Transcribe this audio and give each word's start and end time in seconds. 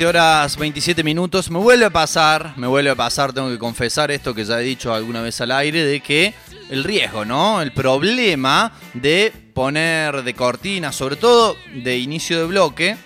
20 0.00 0.18
horas 0.18 0.56
27 0.56 1.04
minutos. 1.04 1.50
Me 1.50 1.58
vuelve 1.58 1.84
a 1.84 1.90
pasar, 1.90 2.54
me 2.56 2.66
vuelve 2.66 2.88
a 2.88 2.94
pasar, 2.94 3.34
tengo 3.34 3.50
que 3.50 3.58
confesar 3.58 4.10
esto 4.10 4.32
que 4.34 4.46
ya 4.46 4.58
he 4.58 4.64
dicho 4.64 4.94
alguna 4.94 5.20
vez 5.20 5.38
al 5.42 5.50
aire, 5.50 5.84
de 5.84 6.00
que 6.00 6.32
el 6.70 6.84
riesgo, 6.84 7.26
¿no? 7.26 7.60
El 7.60 7.72
problema 7.72 8.72
de 8.94 9.30
poner 9.52 10.22
de 10.22 10.32
cortina, 10.32 10.90
sobre 10.90 11.16
todo 11.16 11.54
de 11.74 11.98
inicio 11.98 12.38
de 12.38 12.46
bloque, 12.46 12.96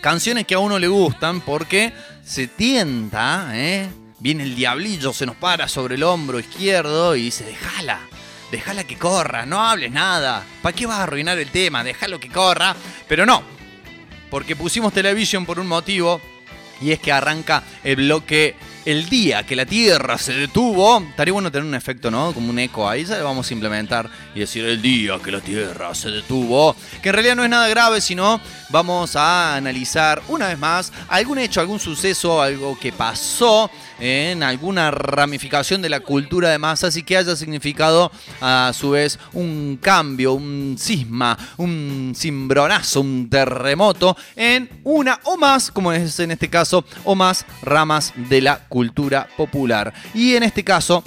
canciones 0.00 0.46
que 0.46 0.54
a 0.54 0.58
uno 0.58 0.78
le 0.78 0.88
gustan 0.88 1.42
porque 1.42 1.92
se 2.24 2.46
tienta, 2.46 3.50
¿eh? 3.52 3.90
Viene 4.18 4.44
el 4.44 4.54
diablillo, 4.54 5.12
se 5.12 5.26
nos 5.26 5.36
para 5.36 5.68
sobre 5.68 5.96
el 5.96 6.02
hombro 6.02 6.40
izquierdo 6.40 7.14
y 7.14 7.24
dice, 7.24 7.44
déjala, 7.44 8.00
déjala 8.50 8.84
que 8.84 8.96
corra, 8.96 9.44
no 9.44 9.62
hables 9.62 9.92
nada. 9.92 10.42
¿Para 10.62 10.74
qué 10.74 10.86
vas 10.86 11.00
a 11.00 11.02
arruinar 11.02 11.38
el 11.38 11.50
tema? 11.50 11.84
Déjalo 11.84 12.18
que 12.18 12.30
corra. 12.30 12.74
Pero 13.06 13.26
no, 13.26 13.42
porque 14.32 14.56
pusimos 14.56 14.94
televisión 14.94 15.44
por 15.44 15.60
un 15.60 15.66
motivo 15.66 16.18
y 16.80 16.90
es 16.90 17.00
que 17.00 17.12
arranca 17.12 17.62
el 17.84 17.96
bloque 17.96 18.56
el 18.86 19.10
día 19.10 19.44
que 19.44 19.54
la 19.54 19.66
Tierra 19.66 20.16
se 20.16 20.32
detuvo. 20.32 21.00
Estaría 21.00 21.34
bueno 21.34 21.52
tener 21.52 21.68
un 21.68 21.74
efecto, 21.74 22.10
¿no? 22.10 22.32
Como 22.32 22.48
un 22.48 22.58
eco 22.58 22.88
ahí, 22.88 23.04
vamos 23.04 23.50
a 23.50 23.52
implementar 23.52 24.08
y 24.34 24.40
decir 24.40 24.64
el 24.64 24.80
día 24.80 25.18
que 25.22 25.30
la 25.30 25.40
Tierra 25.40 25.94
se 25.94 26.10
detuvo. 26.10 26.74
Que 27.02 27.10
en 27.10 27.12
realidad 27.12 27.36
no 27.36 27.44
es 27.44 27.50
nada 27.50 27.68
grave, 27.68 28.00
sino 28.00 28.40
vamos 28.70 29.16
a 29.16 29.54
analizar 29.54 30.22
una 30.28 30.48
vez 30.48 30.58
más 30.58 30.94
algún 31.08 31.38
hecho, 31.38 31.60
algún 31.60 31.78
suceso, 31.78 32.40
algo 32.40 32.78
que 32.78 32.90
pasó 32.90 33.70
en 34.02 34.42
alguna 34.42 34.90
ramificación 34.90 35.80
de 35.80 35.88
la 35.88 36.00
cultura 36.00 36.50
de 36.50 36.58
masas 36.58 36.96
y 36.96 37.04
que 37.04 37.16
haya 37.16 37.36
significado 37.36 38.10
a 38.40 38.72
su 38.74 38.90
vez 38.90 39.16
un 39.32 39.78
cambio, 39.80 40.32
un 40.32 40.74
cisma, 40.76 41.38
un 41.56 42.12
cimbronazo, 42.16 43.00
un 43.00 43.30
terremoto 43.30 44.16
en 44.34 44.68
una 44.82 45.20
o 45.22 45.36
más, 45.36 45.70
como 45.70 45.92
es 45.92 46.18
en 46.18 46.32
este 46.32 46.50
caso, 46.50 46.84
o 47.04 47.14
más 47.14 47.46
ramas 47.62 48.12
de 48.16 48.40
la 48.40 48.66
cultura 48.68 49.28
popular. 49.36 49.94
Y 50.14 50.34
en 50.34 50.42
este 50.42 50.64
caso, 50.64 51.04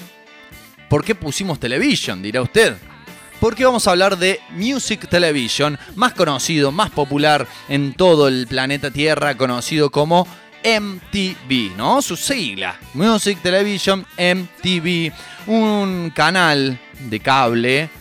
¿por 0.88 1.04
qué 1.04 1.16
pusimos 1.16 1.60
Television? 1.60 2.24
Dirá 2.24 2.42
usted 2.42 2.78
porque 3.42 3.66
vamos 3.66 3.86
a 3.86 3.92
hablar 3.92 4.18
de 4.18 4.40
Music 4.52 5.10
Television, 5.10 5.78
más 5.96 6.14
conocido, 6.14 6.72
más 6.72 6.90
popular 6.90 7.46
en 7.68 7.94
todo 7.94 8.30
el 8.30 8.48
planeta 8.48 8.92
Tierra, 8.92 9.36
conocido 9.36 9.92
como 9.92 10.26
MTV, 10.66 11.78
¿no? 11.78 12.02
Su 12.02 12.18
sigla, 12.18 12.76
Music 12.96 13.38
Television 13.44 14.04
MTV, 14.18 15.14
un 15.46 16.12
canal 16.16 16.80
de 17.02 17.20
cable 17.20 17.92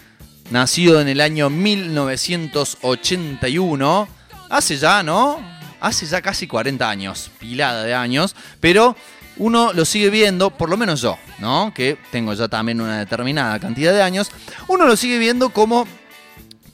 nacido 0.50 0.98
en 1.00 1.08
el 1.08 1.20
año 1.20 1.50
1981, 1.50 4.08
hace 4.48 4.78
ya, 4.78 5.02
¿no? 5.02 5.38
Hace 5.80 6.06
ya 6.06 6.22
casi 6.22 6.46
40 6.46 6.88
años, 6.88 7.30
pilada 7.38 7.84
de 7.84 7.94
años, 7.94 8.34
pero 8.60 8.96
uno 9.36 9.74
lo 9.74 9.84
sigue 9.84 10.08
viendo, 10.08 10.48
por 10.50 10.70
lo 10.70 10.78
menos 10.78 11.02
yo, 11.02 11.18
¿no? 11.40 11.74
Que 11.74 11.98
tengo 12.10 12.32
ya 12.32 12.48
también 12.48 12.80
una 12.80 12.98
determinada 12.98 13.58
cantidad 13.58 13.92
de 13.92 14.00
años, 14.02 14.30
uno 14.68 14.86
lo 14.86 14.96
sigue 14.96 15.18
viendo 15.18 15.50
como 15.50 15.86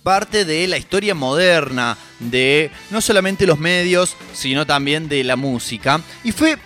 parte 0.03 0.45
de 0.45 0.67
la 0.67 0.79
historia 0.79 1.15
moderna 1.15 1.97
de 2.19 2.71
no 2.91 3.01
solamente 3.01 3.47
los 3.47 3.59
medios, 3.59 4.17
sino 4.33 4.67
también 4.67 5.09
de 5.09 5.25
la 5.25 5.37
música. 5.37 6.01
Y 6.25 6.33
fue 6.33 6.59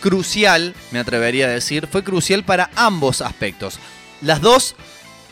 crucial, 0.00 0.74
me 0.90 0.98
atrevería 0.98 1.46
a 1.46 1.50
decir, 1.50 1.88
fue 1.90 2.04
crucial 2.04 2.44
para 2.44 2.70
ambos 2.76 3.20
aspectos. 3.20 3.78
Las 4.20 4.40
dos 4.40 4.76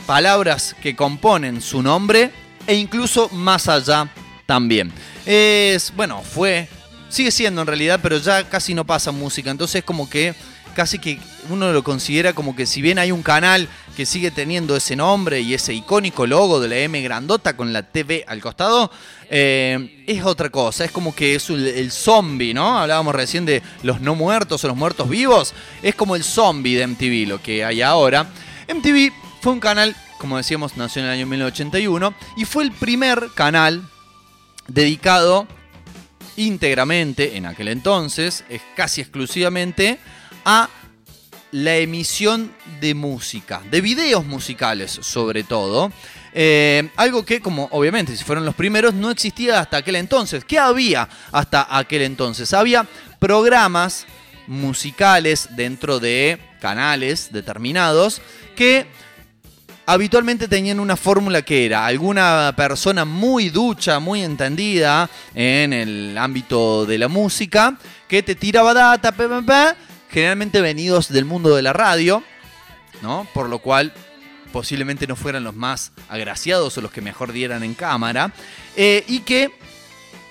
palabras 0.07 0.75
que 0.83 0.97
componen 0.97 1.61
su 1.61 1.83
nombre 1.83 2.31
e 2.67 2.75
incluso 2.75 3.29
más 3.31 3.69
allá 3.69 4.09
también. 4.47 4.93
Es, 5.27 5.93
bueno, 5.97 6.23
fue, 6.23 6.69
sigue 7.09 7.31
siendo 7.31 7.63
en 7.63 7.67
realidad, 7.67 8.01
pero 8.03 8.19
ya 8.19 8.49
casi 8.49 8.75
no 8.75 8.85
pasa 8.85 9.13
música, 9.13 9.51
entonces 9.51 9.85
como 9.85 10.09
que 10.09 10.35
casi 10.75 10.99
que 10.99 11.19
uno 11.49 11.73
lo 11.73 11.83
considera 11.83 12.33
como 12.33 12.55
que 12.55 12.67
si 12.67 12.83
bien 12.83 12.99
hay 12.99 13.13
un 13.13 13.23
canal 13.23 13.69
que 13.97 14.05
sigue 14.05 14.31
teniendo 14.31 14.77
ese 14.77 14.97
nombre 14.97 15.41
y 15.41 15.55
ese 15.55 15.73
icónico 15.73 16.27
logo 16.27 16.61
de 16.61 16.69
la 16.69 16.77
M 16.79 17.01
grandota 17.01 17.57
con 17.57 17.73
la 17.73 17.83
TV 17.83 18.25
al 18.27 18.41
costado, 18.41 18.91
eh, 19.31 20.05
es 20.07 20.25
otra 20.25 20.51
cosa, 20.51 20.85
es 20.85 20.91
como 20.91 21.15
que 21.15 21.35
es 21.35 21.49
el, 21.49 21.91
zombie, 21.91 22.53
¿no? 22.53 22.79
Hablábamos 22.79 23.15
recién 23.15 23.47
de 23.47 23.63
los 23.83 24.01
no 24.01 24.15
muertos 24.15 24.65
o 24.65 24.69
los 24.69 24.77
muertos 24.77 25.09
vivos, 25.09 25.55
es 25.83 25.95
como 25.95 26.17
el 26.17 26.25
zombie 26.25 26.77
de 26.77 26.87
MTV, 26.87 27.29
lo 27.29 27.43
que 27.43 27.65
hay 27.65 27.81
ahora. 27.83 28.27
MTV 28.69 29.13
fue 29.41 29.53
un 29.53 29.61
canal, 29.61 29.95
como 30.19 30.37
decíamos, 30.37 30.77
nació 30.77 31.01
en 31.01 31.07
el 31.07 31.13
año 31.15 31.27
1981 31.27 32.15
y 32.37 32.45
fue 32.45 32.65
el 32.65 32.73
primer 32.73 33.31
canal 33.35 33.83
dedicado 34.67 35.47
íntegramente 36.37 37.37
en 37.37 37.47
aquel 37.47 37.69
entonces, 37.69 38.45
es 38.49 38.63
casi 38.77 39.01
exclusivamente, 39.01 39.99
a 40.45 40.69
la 41.53 41.77
emisión 41.77 42.53
de 42.81 42.95
música, 42.95 43.63
de 43.71 43.81
videos 43.81 44.27
musicales 44.27 44.91
sobre 44.91 45.45
todo. 45.45 45.93
Eh, 46.37 46.91
algo 46.97 47.25
que, 47.25 47.41
como 47.41 47.69
obviamente, 47.71 48.17
si 48.17 48.25
fueron 48.25 48.45
los 48.45 48.57
primeros, 48.57 48.93
no 48.93 49.11
existía 49.11 49.61
hasta 49.61 49.77
aquel 49.77 49.95
entonces. 49.95 50.45
¿Qué 50.45 50.59
había 50.59 51.09
hasta 51.31 51.67
aquel 51.71 52.03
entonces? 52.03 52.53
Había 52.53 52.87
programas 53.21 54.05
musicales 54.49 55.49
dentro 55.53 56.01
de 56.01 56.41
canales 56.61 57.29
determinados 57.31 58.21
que 58.57 58.87
habitualmente 59.87 60.49
tenían 60.49 60.81
una 60.81 60.97
fórmula 60.97 61.43
que 61.43 61.67
era 61.67 61.87
alguna 61.87 62.53
persona 62.57 63.05
muy 63.05 63.51
ducha, 63.51 64.01
muy 64.01 64.23
entendida 64.23 65.09
en 65.35 65.73
el 65.73 66.19
ámbito 66.19 66.85
de 66.87 66.99
la 66.99 67.09
música, 67.09 67.79
que 68.09 68.23
te 68.23 68.35
tiraba 68.35 68.75
data, 68.75 69.13
generalmente 70.15 70.61
venidos 70.61 71.09
del 71.09 71.25
mundo 71.25 71.57
de 71.57 71.63
la 71.63 71.73
radio, 71.73 72.23
¿no? 73.03 73.27
Por 73.35 73.49
lo 73.49 73.59
cual 73.59 73.93
posiblemente 74.53 75.09
no 75.09 75.17
fueran 75.17 75.43
los 75.43 75.57
más 75.57 75.91
agraciados 76.09 76.79
o 76.79 76.81
los 76.81 76.93
que 76.93 77.01
mejor 77.01 77.33
dieran 77.33 77.65
en 77.65 77.75
cámara, 77.75 78.33
eh, 78.77 79.03
y 79.09 79.21
que 79.21 79.51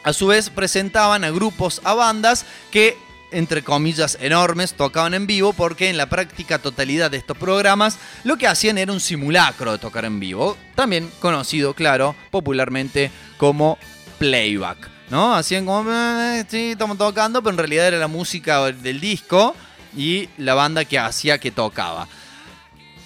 a 0.05 0.13
su 0.13 0.27
vez 0.27 0.49
presentaban 0.49 1.25
a 1.25 1.31
grupos, 1.31 1.81
a 1.83 1.93
bandas 1.95 2.45
que 2.71 2.97
entre 3.31 3.63
comillas 3.63 4.17
enormes, 4.21 4.73
tocaban 4.75 5.15
en 5.15 5.27
vivo 5.27 5.53
porque 5.53 5.89
en 5.89 5.97
la 5.97 6.07
práctica 6.07 6.59
totalidad 6.59 7.09
de 7.09 7.17
estos 7.17 7.35
programas 7.35 7.97
lo 8.23 8.37
que 8.37 8.47
hacían 8.47 8.77
era 8.77 8.93
un 8.93 8.99
simulacro 8.99 9.71
de 9.71 9.79
tocar 9.79 10.05
en 10.05 10.19
vivo, 10.19 10.55
también 10.75 11.11
conocido, 11.19 11.73
claro, 11.73 12.15
popularmente 12.31 13.11
como 13.37 13.77
playback. 14.19 14.89
¿No? 15.09 15.35
Hacían 15.35 15.65
como, 15.65 15.91
eh, 15.91 16.45
sí, 16.47 16.71
estamos 16.71 16.97
tocando, 16.97 17.43
pero 17.43 17.51
en 17.51 17.57
realidad 17.57 17.87
era 17.87 17.97
la 17.97 18.07
música 18.07 18.71
del 18.71 18.99
disco 18.99 19.55
y 19.95 20.29
la 20.37 20.53
banda 20.53 20.85
que 20.85 20.99
hacía 20.99 21.37
que 21.37 21.51
tocaba. 21.51 22.07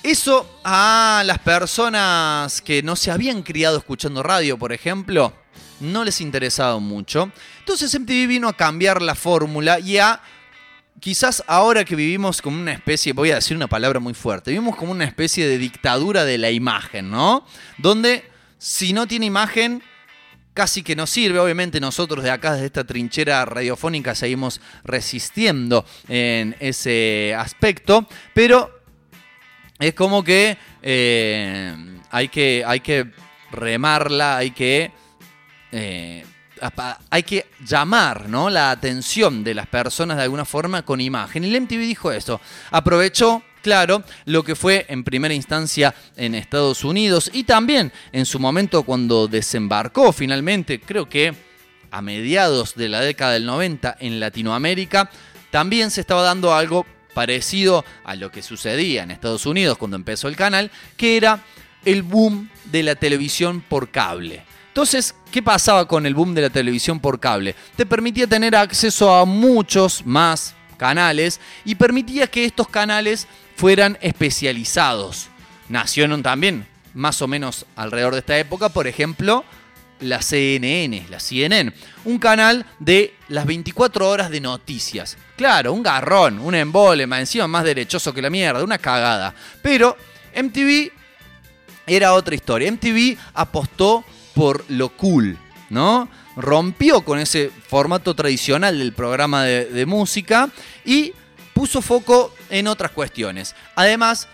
Eso 0.03 0.49
a 0.63 1.23
las 1.25 1.39
personas 1.39 2.61
que 2.61 2.81
no 2.81 2.95
se 2.95 3.11
habían 3.11 3.43
criado 3.43 3.77
escuchando 3.77 4.23
radio, 4.23 4.57
por 4.57 4.71
ejemplo, 4.71 5.33
no 5.79 6.03
les 6.03 6.21
interesaba 6.21 6.79
mucho. 6.79 7.31
Entonces 7.59 7.99
MTV 7.99 8.27
vino 8.27 8.47
a 8.47 8.55
cambiar 8.55 9.01
la 9.01 9.15
fórmula 9.15 9.79
y 9.79 9.97
a 9.97 10.21
quizás 10.99 11.43
ahora 11.47 11.85
que 11.85 11.95
vivimos 11.95 12.41
como 12.41 12.59
una 12.59 12.73
especie, 12.73 13.13
voy 13.13 13.31
a 13.31 13.35
decir 13.35 13.55
una 13.55 13.67
palabra 13.67 13.99
muy 13.99 14.13
fuerte, 14.13 14.51
vivimos 14.51 14.75
como 14.75 14.91
una 14.91 15.05
especie 15.05 15.47
de 15.47 15.57
dictadura 15.57 16.25
de 16.25 16.37
la 16.37 16.51
imagen, 16.51 17.11
¿no? 17.11 17.45
Donde 17.77 18.23
si 18.57 18.93
no 18.93 19.07
tiene 19.07 19.25
imagen, 19.25 19.83
casi 20.57 20.81
que 20.81 20.95
no 20.95 21.05
sirve. 21.05 21.37
Obviamente 21.37 21.79
nosotros 21.79 22.23
de 22.23 22.31
acá, 22.31 22.53
desde 22.53 22.65
esta 22.65 22.83
trinchera 22.83 23.45
radiofónica, 23.45 24.15
seguimos 24.15 24.59
resistiendo 24.83 25.85
en 26.07 26.55
ese 26.59 27.35
aspecto, 27.37 28.07
pero 28.33 28.81
es 29.77 29.93
como 29.93 30.23
que, 30.23 30.57
eh, 30.81 31.75
hay, 32.09 32.29
que 32.29 32.63
hay 32.65 32.79
que 32.79 33.11
remarla, 33.51 34.37
hay 34.37 34.49
que... 34.49 34.91
Eh, 35.71 36.25
hay 37.11 37.21
que 37.21 37.45
llamar 37.63 38.27
¿no? 38.27 38.49
la 38.49 38.71
atención 38.71 39.43
de 39.43 39.53
las 39.53 39.67
personas 39.67 40.17
de 40.17 40.23
alguna 40.23 40.43
forma 40.43 40.81
con 40.81 40.99
imagen. 40.99 41.43
Y 41.43 41.53
el 41.53 41.61
MTV 41.61 41.77
dijo 41.81 42.11
eso. 42.11 42.41
Aprovechó 42.71 43.43
claro 43.67 44.01
lo 44.23 44.43
que 44.43 44.55
fue 44.55 44.85
en 44.87 45.03
primera 45.03 45.33
instancia 45.33 45.93
en 46.15 46.35
Estados 46.35 46.85
Unidos 46.85 47.29
y 47.33 47.43
también 47.43 47.91
en 48.13 48.25
su 48.25 48.39
momento 48.39 48.83
cuando 48.83 49.27
desembarcó 49.27 50.13
finalmente, 50.13 50.79
creo 50.79 51.09
que 51.09 51.35
a 51.91 52.01
mediados 52.01 52.75
de 52.75 52.87
la 52.87 53.01
década 53.01 53.33
del 53.33 53.45
90 53.45 53.97
en 53.99 54.21
Latinoamérica, 54.21 55.09
también 55.51 55.91
se 55.91 55.99
estaba 55.99 56.21
dando 56.21 56.53
algo 56.53 56.85
parecido 57.13 57.83
a 58.05 58.15
lo 58.15 58.31
que 58.31 58.41
sucedía 58.41 59.03
en 59.03 59.11
Estados 59.11 59.45
Unidos 59.45 59.77
cuando 59.77 59.97
empezó 59.97 60.29
el 60.29 60.37
canal, 60.37 60.71
que 60.95 61.17
era 61.17 61.43
el 61.83 62.03
boom 62.03 62.49
de 62.71 62.83
la 62.83 62.95
televisión 62.95 63.59
por 63.59 63.89
cable. 63.91 64.45
Entonces, 64.69 65.13
¿qué 65.29 65.43
pasaba 65.43 65.89
con 65.89 66.05
el 66.05 66.15
boom 66.15 66.33
de 66.33 66.43
la 66.43 66.49
televisión 66.49 67.01
por 67.01 67.19
cable? 67.19 67.53
Te 67.75 67.85
permitía 67.85 68.27
tener 68.27 68.55
acceso 68.55 69.13
a 69.13 69.25
muchos 69.25 70.05
más 70.05 70.55
canales 70.77 71.41
y 71.65 71.75
permitía 71.75 72.27
que 72.27 72.45
estos 72.45 72.69
canales 72.69 73.27
fueran 73.57 73.97
especializados. 74.01 75.27
Nacieron 75.67 76.23
también 76.23 76.67
más 76.93 77.21
o 77.21 77.27
menos 77.27 77.65
alrededor 77.75 78.13
de 78.13 78.19
esta 78.19 78.37
época, 78.37 78.69
por 78.69 78.87
ejemplo, 78.87 79.43
la 79.99 80.21
CNN, 80.21 81.07
la 81.09 81.19
CNN, 81.19 81.73
un 82.05 82.19
canal 82.19 82.67
de 82.79 83.15
las 83.29 83.47
24 83.47 84.07
horas 84.07 84.29
de 84.29 84.41
noticias. 84.41 85.17
Claro, 85.35 85.73
un 85.73 85.81
garrón, 85.81 86.37
un 86.39 86.53
embolema, 86.53 87.19
encima 87.19 87.47
más 87.47 87.63
derechoso 87.63 88.13
que 88.13 88.21
la 88.21 88.29
mierda, 88.29 88.63
una 88.63 88.77
cagada. 88.77 89.33
Pero 89.63 89.97
MTV 90.35 90.91
era 91.87 92.13
otra 92.13 92.35
historia. 92.35 92.71
MTV 92.71 93.17
apostó 93.33 94.03
por 94.35 94.63
lo 94.69 94.89
cool, 94.89 95.35
¿no? 95.71 96.07
Rompió 96.35 97.01
con 97.01 97.17
ese 97.17 97.51
formato 97.67 98.13
tradicional 98.13 98.77
del 98.77 98.93
programa 98.93 99.43
de, 99.43 99.65
de 99.65 99.85
música 99.87 100.49
y 100.85 101.13
puso 101.57 101.81
foco 101.81 102.31
en 102.51 102.67
otras 102.67 102.91
cuestiones. 102.91 103.55
Además, 103.75 104.27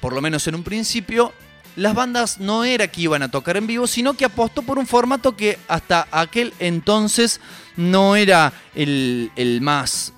por 0.00 0.12
lo 0.12 0.20
menos 0.20 0.46
en 0.46 0.54
un 0.54 0.62
principio, 0.62 1.32
las 1.74 1.94
bandas 1.94 2.38
no 2.38 2.62
era 2.62 2.86
que 2.86 3.00
iban 3.00 3.24
a 3.24 3.30
tocar 3.30 3.56
en 3.56 3.66
vivo, 3.66 3.88
sino 3.88 4.14
que 4.14 4.24
apostó 4.24 4.62
por 4.62 4.78
un 4.78 4.86
formato 4.86 5.36
que 5.36 5.58
hasta 5.66 6.06
aquel 6.12 6.54
entonces 6.60 7.40
no 7.76 8.14
era 8.14 8.52
el, 8.76 9.58
más 9.62 10.12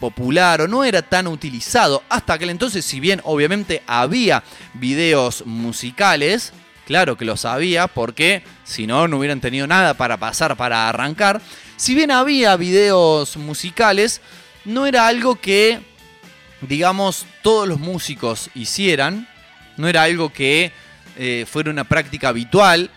popular 0.00 0.62
o 0.62 0.66
no 0.66 0.82
era 0.82 1.02
tan 1.02 1.28
utilizado. 1.28 2.02
Hasta 2.08 2.32
aquel 2.32 2.50
entonces, 2.50 2.84
si 2.84 2.98
bien 2.98 3.20
obviamente 3.22 3.84
había 3.86 4.42
videos 4.74 5.46
musicales, 5.46 6.52
claro 6.84 7.16
que 7.16 7.24
los 7.24 7.44
había, 7.44 7.86
porque 7.86 8.42
si 8.64 8.88
no, 8.88 9.06
no 9.06 9.18
hubieran 9.18 9.40
tenido 9.40 9.68
nada 9.68 9.94
para 9.94 10.16
pasar, 10.16 10.56
para 10.56 10.88
arrancar. 10.88 11.40
Si 11.76 11.94
bien 11.94 12.10
había 12.10 12.56
videos 12.56 13.36
musicales, 13.36 14.20
no 14.64 14.86
era 14.86 15.06
algo 15.06 15.36
que, 15.36 15.80
digamos, 16.60 17.26
todos 17.42 17.68
los 17.68 17.80
músicos 17.80 18.50
hicieran. 18.54 19.28
No 19.76 19.88
era 19.88 20.02
algo 20.02 20.32
que 20.32 20.72
eh, 21.16 21.46
fuera 21.50 21.70
una 21.70 21.84
práctica 21.84 22.28
habitual, 22.28 22.90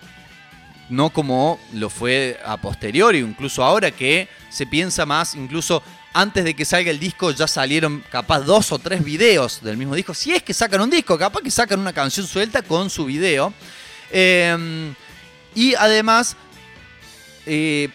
no 0.90 1.10
como 1.10 1.60
lo 1.74 1.90
fue 1.90 2.40
a 2.46 2.58
posteriori, 2.58 3.20
incluso 3.20 3.64
ahora 3.64 3.92
que 3.92 4.28
se 4.50 4.68
piensa 4.68 5.06
más, 5.06 5.36
incluso 5.36 5.82
antes 6.14 6.46
de 6.46 6.54
que 6.54 6.64
salga 6.64 6.92
el 6.92 7.00
disco 7.00 7.32
ya 7.32 7.48
salieron 7.48 8.02
capaz 8.10 8.40
dos 8.40 8.72
o 8.72 8.80
tres 8.80 9.04
videos 9.04 9.62
del 9.62 9.76
mismo 9.76 9.96
disco. 9.96 10.14
Si 10.14 10.32
es 10.32 10.44
que 10.44 10.54
sacan 10.54 10.82
un 10.82 10.90
disco, 10.90 11.18
capaz 11.18 11.42
que 11.42 11.52
sacan 11.52 11.80
una 11.80 11.92
canción 11.92 12.26
suelta 12.26 12.62
con 12.62 12.90
su 12.90 13.06
video. 13.06 13.54
Em, 14.12 14.94
y 15.54 15.76
además 15.76 16.38
eh, 17.46 17.90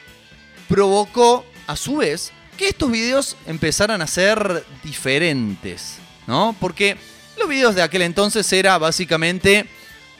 provocó 0.69 1.47
a 1.67 1.77
su 1.77 1.99
vez 1.99 2.33
estos 2.69 2.91
videos 2.91 3.37
empezaran 3.47 4.03
a 4.03 4.07
ser 4.07 4.65
diferentes, 4.83 5.97
¿no? 6.27 6.55
Porque 6.61 6.97
los 7.39 7.49
videos 7.49 7.75
de 7.75 7.83
aquel 7.83 8.03
entonces 8.03 8.53
era 8.53 8.77
básicamente 8.79 9.67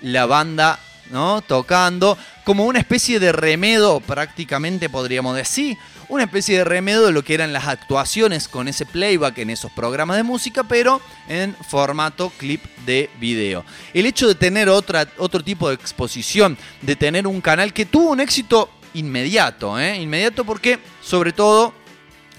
la 0.03 0.27
banda 0.27 0.79
¿no? 1.11 1.43
tocando, 1.43 2.17
como 2.45 2.65
una 2.67 2.79
especie 2.79 3.21
de 3.21 3.33
remedo 3.33 4.01
prácticamente 4.01 4.89
podríamos 4.89 5.37
decir, 5.37 5.77
una 6.09 6.25
especie 6.25 6.59
de 6.59 6.65
remedo 6.65 7.07
de 7.07 7.13
lo 7.13 7.23
que 7.23 7.35
eran 7.35 7.53
las 7.53 7.69
actuaciones 7.69 8.49
con 8.49 8.69
ese 8.69 8.87
playback 8.87 9.39
en 9.39 9.51
esos 9.51 9.71
programas 9.73 10.17
de 10.17 10.23
música, 10.25 10.65
pero 10.65 11.01
en 11.29 11.55
formato 11.69 12.33
clip 12.37 12.65
de 12.85 13.11
video. 13.21 13.65
El 13.95 14.07
hecho 14.07 14.27
de 14.27 14.35
tener 14.35 14.69
otra, 14.69 15.07
otro 15.19 15.43
tipo 15.45 15.69
de 15.69 15.75
exposición, 15.75 16.59
de 16.83 16.97
tener 16.97 17.27
un 17.27 17.41
canal 17.41 17.73
que 17.73 17.87
tuvo 17.87 18.11
un 18.11 18.21
éxito 18.21 18.71
inmediato, 18.95 19.79
¿eh? 19.79 20.01
inmediato 20.01 20.45
porque 20.45 20.81
sobre 21.01 21.33
todo 21.33 21.75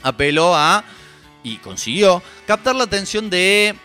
apeló 0.04 0.56
a, 0.56 0.84
y 1.44 1.58
consiguió, 1.58 2.22
captar 2.46 2.76
la 2.76 2.84
atención 2.84 3.30
de 3.30 3.76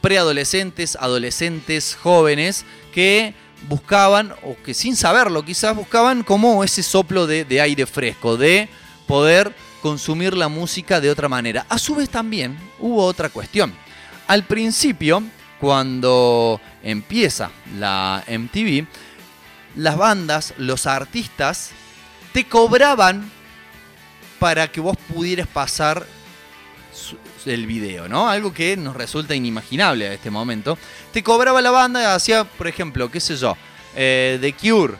preadolescentes, 0.00 0.96
adolescentes, 1.00 1.98
jóvenes 2.00 2.64
que 2.92 3.34
buscaban, 3.68 4.32
o 4.42 4.56
que 4.62 4.74
sin 4.74 4.96
saberlo 4.96 5.44
quizás 5.44 5.74
buscaban 5.74 6.22
como 6.22 6.62
ese 6.62 6.82
soplo 6.82 7.26
de, 7.26 7.60
aire 7.60 7.86
fresco, 7.86 8.36
de 8.36 8.68
poder 9.06 9.54
consumir 9.82 10.36
la 10.36 10.48
música 10.48 11.00
de 11.00 11.10
otra 11.10 11.28
manera. 11.28 11.66
A 11.68 11.78
su 11.78 11.94
vez 11.94 12.08
también 12.08 12.56
hubo 12.78 13.04
otra 13.04 13.28
cuestión. 13.28 13.74
Al 14.26 14.44
principio, 14.44 15.22
cuando 15.60 16.60
empieza 16.82 17.50
la 17.78 18.24
MTV, 18.28 18.86
las 19.76 19.96
bandas, 19.96 20.54
los 20.58 20.86
artistas, 20.86 21.70
te 22.32 22.46
cobraban 22.46 23.30
para 24.38 24.70
que 24.70 24.80
vos 24.80 24.96
pudieras 25.12 25.46
pasar 25.46 26.06
el 27.44 27.66
video, 27.66 28.08
¿no? 28.08 28.28
Algo 28.28 28.52
que 28.52 28.76
nos 28.76 28.96
resulta 28.96 29.34
inimaginable 29.34 30.08
a 30.08 30.12
este 30.12 30.30
momento. 30.30 30.78
Te 31.12 31.22
cobraba 31.22 31.60
la 31.60 31.70
banda, 31.70 32.14
hacía, 32.14 32.44
por 32.44 32.66
ejemplo, 32.66 33.10
qué 33.10 33.20
sé 33.20 33.36
yo, 33.36 33.56
eh, 33.94 34.38
The 34.40 34.52
Cure, 34.54 34.94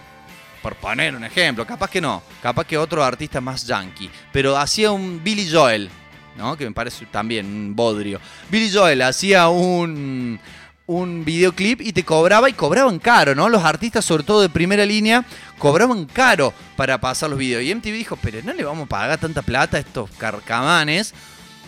por 0.62 0.76
poner 0.76 1.14
un 1.14 1.24
ejemplo, 1.24 1.66
capaz 1.66 1.90
que 1.90 2.00
no, 2.00 2.22
capaz 2.42 2.64
que 2.64 2.78
otro 2.78 3.04
artista 3.04 3.40
más 3.40 3.66
yankee, 3.66 4.10
pero 4.32 4.56
hacía 4.56 4.90
un 4.90 5.22
Billy 5.22 5.50
Joel, 5.50 5.90
¿no? 6.36 6.56
Que 6.56 6.64
me 6.64 6.72
parece 6.72 7.06
también 7.06 7.46
un 7.46 7.76
bodrio. 7.76 8.20
Billy 8.50 8.70
Joel 8.72 9.02
hacía 9.02 9.48
un, 9.48 10.38
un 10.86 11.24
videoclip 11.24 11.80
y 11.80 11.92
te 11.92 12.04
cobraba 12.04 12.48
y 12.48 12.52
cobraban 12.52 12.98
caro, 12.98 13.34
¿no? 13.34 13.48
Los 13.48 13.64
artistas, 13.64 14.04
sobre 14.04 14.22
todo 14.22 14.40
de 14.40 14.48
primera 14.48 14.86
línea, 14.86 15.24
cobraban 15.58 16.06
caro 16.06 16.52
para 16.76 17.00
pasar 17.00 17.30
los 17.30 17.38
videos. 17.38 17.62
Y 17.62 17.74
MTV 17.74 17.92
dijo, 17.92 18.18
pero 18.22 18.40
no 18.42 18.52
le 18.52 18.64
vamos 18.64 18.86
a 18.86 18.88
pagar 18.88 19.18
tanta 19.18 19.42
plata 19.42 19.76
a 19.76 19.80
estos 19.80 20.10
carcamanes. 20.12 21.12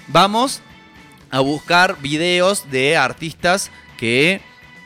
Vamos 0.07 0.63
a 1.31 1.41
buscar 1.41 2.01
videos 2.01 2.71
de 2.71 2.97
artistas 2.97 3.71
que 3.99 4.41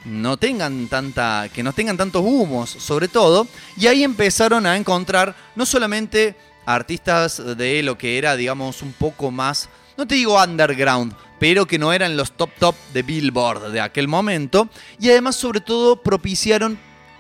no 0.05 0.37
tengan 0.37 0.89
tanta 0.89 1.49
que 1.53 1.63
no 1.63 1.73
tengan 1.73 1.97
tantos 1.97 2.23
humos 2.25 2.71
sobre 2.71 3.07
todo 3.07 3.47
y 3.77 3.87
ahí 3.87 4.03
empezaron 4.03 4.67
a 4.67 4.77
encontrar 4.77 5.37
no 5.55 5.65
solamente 5.65 6.35
artistas 6.67 7.41
de 7.57 7.85
lo 7.85 7.97
que 7.97 8.19
era 8.19 8.35
digamos 8.35 8.83
un 8.83 8.93
poco 8.93 9.31
más 9.31 9.69
no 9.97 10.05
te 10.05 10.17
digo 10.17 10.43
underground 10.43 11.15
pero 11.43 11.67
que 11.67 11.77
no 11.77 11.93
eran 11.93 12.17
los 12.17 12.31
top 12.31 12.51
top 12.61 12.77
de 12.95 13.03
Billboard 13.03 13.73
de 13.73 13.81
aquel 13.81 14.07
momento 14.07 14.69
y 15.01 15.11
además 15.11 15.35
sobre 15.35 15.61
todo 15.61 16.01
propiciaron 16.01 16.79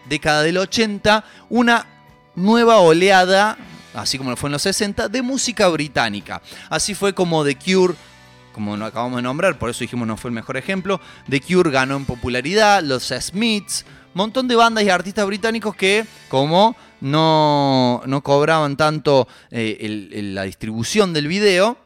década 0.09 0.45
del 0.45 0.59
80 0.59 1.25
una 1.51 1.89
nueva 2.37 2.79
oleada 2.79 3.59
así 3.95 4.19
como 4.19 4.31
lo 4.31 4.37
fue 4.37 4.47
en 4.47 4.53
los 4.53 4.63
60 4.63 5.09
de 5.09 5.23
música 5.23 5.67
británica 5.67 6.41
así 6.71 6.95
fue 6.95 7.13
como 7.17 7.45
The 7.45 7.57
Cure 7.57 7.95
como 8.53 8.77
lo 8.77 8.87
acabamos 8.87 9.17
de 9.17 9.23
nombrar, 9.23 9.59
por 9.59 9.71
eso 9.71 9.81
dijimos 9.81 10.07
no 10.07 10.17
fue 10.17 10.29
el 10.29 10.35
mejor 10.35 10.59
ejemplo. 10.59 11.01
The 11.29 11.41
Cure 11.41 11.71
ganó 11.71 11.97
en 11.97 12.05
popularidad, 12.05 12.83
los 12.83 13.05
Smiths, 13.09 13.87
montón 14.13 14.47
de 14.47 14.55
bandas 14.55 14.85
y 14.85 14.91
artistas 14.91 15.27
británicos 15.27 15.75
que, 15.75 16.05
como 16.29 16.77
no, 17.01 18.03
no 18.05 18.23
cobraban 18.23 18.77
tanto 18.77 19.27
eh, 19.51 20.21
la 20.35 20.43
distribución 20.43 21.15
del 21.15 21.29
video, 21.29 21.79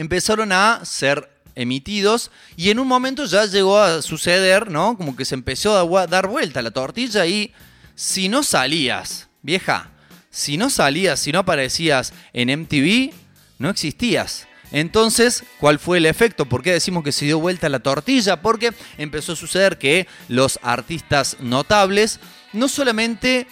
empezaron 0.00 0.50
a 0.50 0.82
ser 0.86 1.28
emitidos 1.54 2.30
y 2.56 2.70
en 2.70 2.78
un 2.78 2.88
momento 2.88 3.26
ya 3.26 3.44
llegó 3.44 3.78
a 3.78 4.00
suceder, 4.00 4.70
¿no? 4.70 4.96
Como 4.96 5.14
que 5.14 5.26
se 5.26 5.34
empezó 5.34 5.98
a 5.98 6.06
dar 6.06 6.26
vuelta 6.26 6.62
la 6.62 6.70
tortilla 6.70 7.26
y 7.26 7.52
si 7.94 8.30
no 8.30 8.42
salías, 8.42 9.28
vieja, 9.42 9.90
si 10.30 10.56
no 10.56 10.70
salías, 10.70 11.20
si 11.20 11.32
no 11.32 11.40
aparecías 11.40 12.14
en 12.32 12.48
MTV, 12.62 13.12
no 13.58 13.68
existías. 13.68 14.46
Entonces, 14.72 15.44
¿cuál 15.58 15.78
fue 15.78 15.98
el 15.98 16.06
efecto? 16.06 16.46
¿Por 16.46 16.62
qué 16.62 16.72
decimos 16.72 17.04
que 17.04 17.12
se 17.12 17.26
dio 17.26 17.38
vuelta 17.38 17.68
la 17.68 17.80
tortilla? 17.80 18.40
Porque 18.40 18.72
empezó 18.96 19.32
a 19.32 19.36
suceder 19.36 19.76
que 19.76 20.08
los 20.28 20.58
artistas 20.62 21.36
notables 21.40 22.20
no 22.54 22.68
solamente 22.68 23.46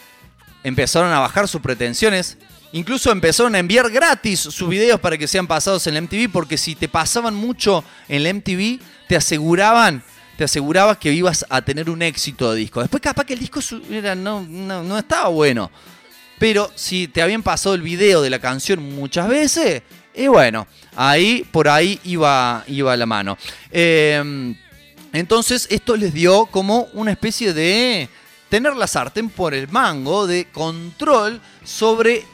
empezaron 0.64 1.12
a 1.12 1.20
bajar 1.20 1.46
sus 1.46 1.60
pretensiones, 1.60 2.38
incluso 2.72 3.10
empezaron 3.10 3.54
a 3.54 3.58
enviar 3.58 3.90
gratis 3.90 4.40
sus 4.40 4.68
videos 4.68 5.00
para 5.00 5.18
que 5.18 5.26
sean 5.26 5.46
pasados 5.46 5.86
en 5.86 5.94
la 5.94 6.00
MTV, 6.00 6.30
porque 6.32 6.56
si 6.58 6.74
te 6.74 6.88
pasaban 6.88 7.34
mucho 7.34 7.84
en 8.08 8.22
la 8.22 8.32
MTV, 8.32 8.80
te 9.08 9.16
aseguraban 9.16 10.02
te 10.36 10.44
aseguraba 10.44 10.96
que 10.96 11.12
ibas 11.12 11.44
a 11.50 11.62
tener 11.62 11.90
un 11.90 12.00
éxito 12.00 12.52
de 12.52 12.60
disco. 12.60 12.80
Después 12.80 13.02
capaz 13.02 13.24
que 13.24 13.32
el 13.32 13.40
disco 13.40 13.58
no, 14.16 14.40
no 14.44 14.96
estaba 14.96 15.26
bueno. 15.30 15.68
Pero 16.38 16.70
si 16.76 17.08
te 17.08 17.20
habían 17.20 17.42
pasado 17.42 17.74
el 17.74 17.82
video 17.82 18.22
de 18.22 18.30
la 18.30 18.38
canción 18.38 18.80
muchas 18.94 19.28
veces, 19.28 19.82
y 20.14 20.28
bueno, 20.28 20.66
ahí 20.96 21.44
por 21.50 21.68
ahí 21.68 22.00
iba, 22.04 22.64
iba 22.68 22.96
la 22.96 23.06
mano. 23.06 23.36
Em, 23.70 24.54
entonces 25.12 25.66
esto 25.70 25.96
les 25.96 26.14
dio 26.14 26.46
como 26.46 26.88
una 26.92 27.10
especie 27.10 27.52
de 27.52 28.08
tener 28.48 28.76
la 28.76 28.86
sartén 28.86 29.30
por 29.30 29.54
el 29.54 29.68
mango, 29.68 30.26
de 30.26 30.46
control 30.52 31.40
sobre 31.64 32.24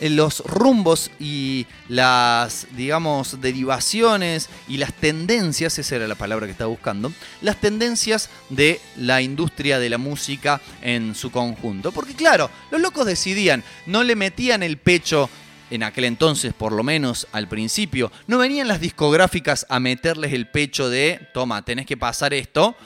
los 0.00 0.40
rumbos 0.40 1.10
y 1.18 1.66
las, 1.88 2.66
digamos, 2.76 3.40
derivaciones 3.40 4.48
y 4.68 4.76
las 4.76 4.92
tendencias, 4.92 5.78
esa 5.78 5.96
era 5.96 6.08
la 6.08 6.14
palabra 6.14 6.46
que 6.46 6.52
estaba 6.52 6.68
buscando, 6.68 7.12
las 7.40 7.60
tendencias 7.60 8.30
de 8.50 8.80
la 8.96 9.22
industria 9.22 9.78
de 9.78 9.90
la 9.90 9.98
música 9.98 10.60
en 10.82 11.14
su 11.14 11.30
conjunto. 11.30 11.92
Porque 11.92 12.14
claro, 12.14 12.50
los 12.70 12.80
locos 12.80 13.06
decidían, 13.06 13.62
no 13.86 14.02
le 14.02 14.16
metían 14.16 14.62
el 14.62 14.78
pecho 14.78 15.30
en 15.70 15.82
aquel 15.82 16.04
entonces 16.04 16.52
por 16.52 16.72
lo 16.72 16.82
menos 16.82 17.26
al 17.32 17.48
principio, 17.48 18.12
no 18.26 18.38
venían 18.38 18.68
las 18.68 18.80
discográficas 18.80 19.66
a 19.68 19.80
meterles 19.80 20.32
el 20.32 20.48
pecho 20.48 20.90
de, 20.90 21.28
toma, 21.32 21.64
tenés 21.64 21.86
que 21.86 21.96
pasar 21.96 22.34
esto, 22.34 22.76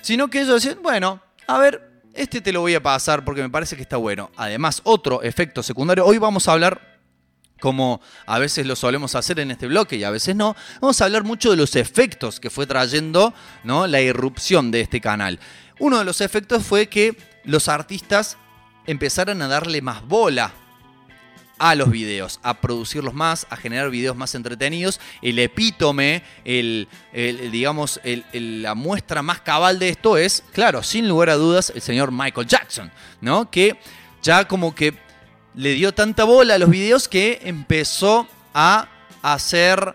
sino 0.00 0.28
que 0.28 0.40
ellos 0.40 0.62
decían, 0.62 0.82
bueno, 0.82 1.22
a 1.46 1.58
ver, 1.58 1.93
este 2.14 2.40
te 2.40 2.52
lo 2.52 2.60
voy 2.60 2.74
a 2.74 2.82
pasar 2.82 3.24
porque 3.24 3.42
me 3.42 3.50
parece 3.50 3.76
que 3.76 3.82
está 3.82 3.96
bueno. 3.96 4.30
Además, 4.36 4.80
otro 4.84 5.22
efecto 5.22 5.62
secundario. 5.62 6.06
Hoy 6.06 6.18
vamos 6.18 6.48
a 6.48 6.52
hablar 6.52 6.94
como 7.60 8.00
a 8.26 8.38
veces 8.38 8.66
lo 8.66 8.76
solemos 8.76 9.14
hacer 9.14 9.40
en 9.40 9.50
este 9.50 9.66
bloque 9.66 9.96
y 9.96 10.04
a 10.04 10.10
veces 10.10 10.36
no, 10.36 10.54
vamos 10.80 11.00
a 11.00 11.06
hablar 11.06 11.24
mucho 11.24 11.50
de 11.50 11.56
los 11.56 11.76
efectos 11.76 12.40
que 12.40 12.50
fue 12.50 12.66
trayendo 12.66 13.32
¿no? 13.62 13.86
la 13.86 14.00
irrupción 14.00 14.70
de 14.70 14.82
este 14.82 15.00
canal. 15.00 15.38
Uno 15.78 15.98
de 15.98 16.04
los 16.04 16.20
efectos 16.20 16.64
fue 16.64 16.88
que 16.88 17.16
los 17.44 17.68
artistas 17.68 18.36
empezaran 18.86 19.40
a 19.42 19.48
darle 19.48 19.82
más 19.82 20.06
bola 20.06 20.52
a 21.58 21.74
los 21.74 21.90
videos, 21.90 22.40
a 22.42 22.60
producirlos 22.60 23.14
más, 23.14 23.46
a 23.50 23.56
generar 23.56 23.90
videos 23.90 24.16
más 24.16 24.34
entretenidos. 24.34 25.00
El 25.22 25.38
epítome, 25.38 26.22
el, 26.44 26.88
digamos, 27.52 28.00
la 28.32 28.74
muestra 28.74 29.22
más 29.22 29.40
cabal 29.40 29.78
de 29.78 29.90
esto 29.90 30.16
es, 30.16 30.42
claro, 30.52 30.82
sin 30.82 31.08
lugar 31.08 31.30
a 31.30 31.34
dudas, 31.34 31.72
el 31.74 31.82
señor 31.82 32.10
Michael 32.10 32.46
Jackson, 32.46 32.90
¿no? 33.20 33.50
Que 33.50 33.78
ya 34.22 34.46
como 34.46 34.74
que 34.74 34.94
le 35.54 35.74
dio 35.74 35.92
tanta 35.92 36.24
bola 36.24 36.54
a 36.54 36.58
los 36.58 36.70
videos 36.70 37.08
que 37.08 37.40
empezó 37.44 38.26
a 38.52 38.88
hacer 39.22 39.94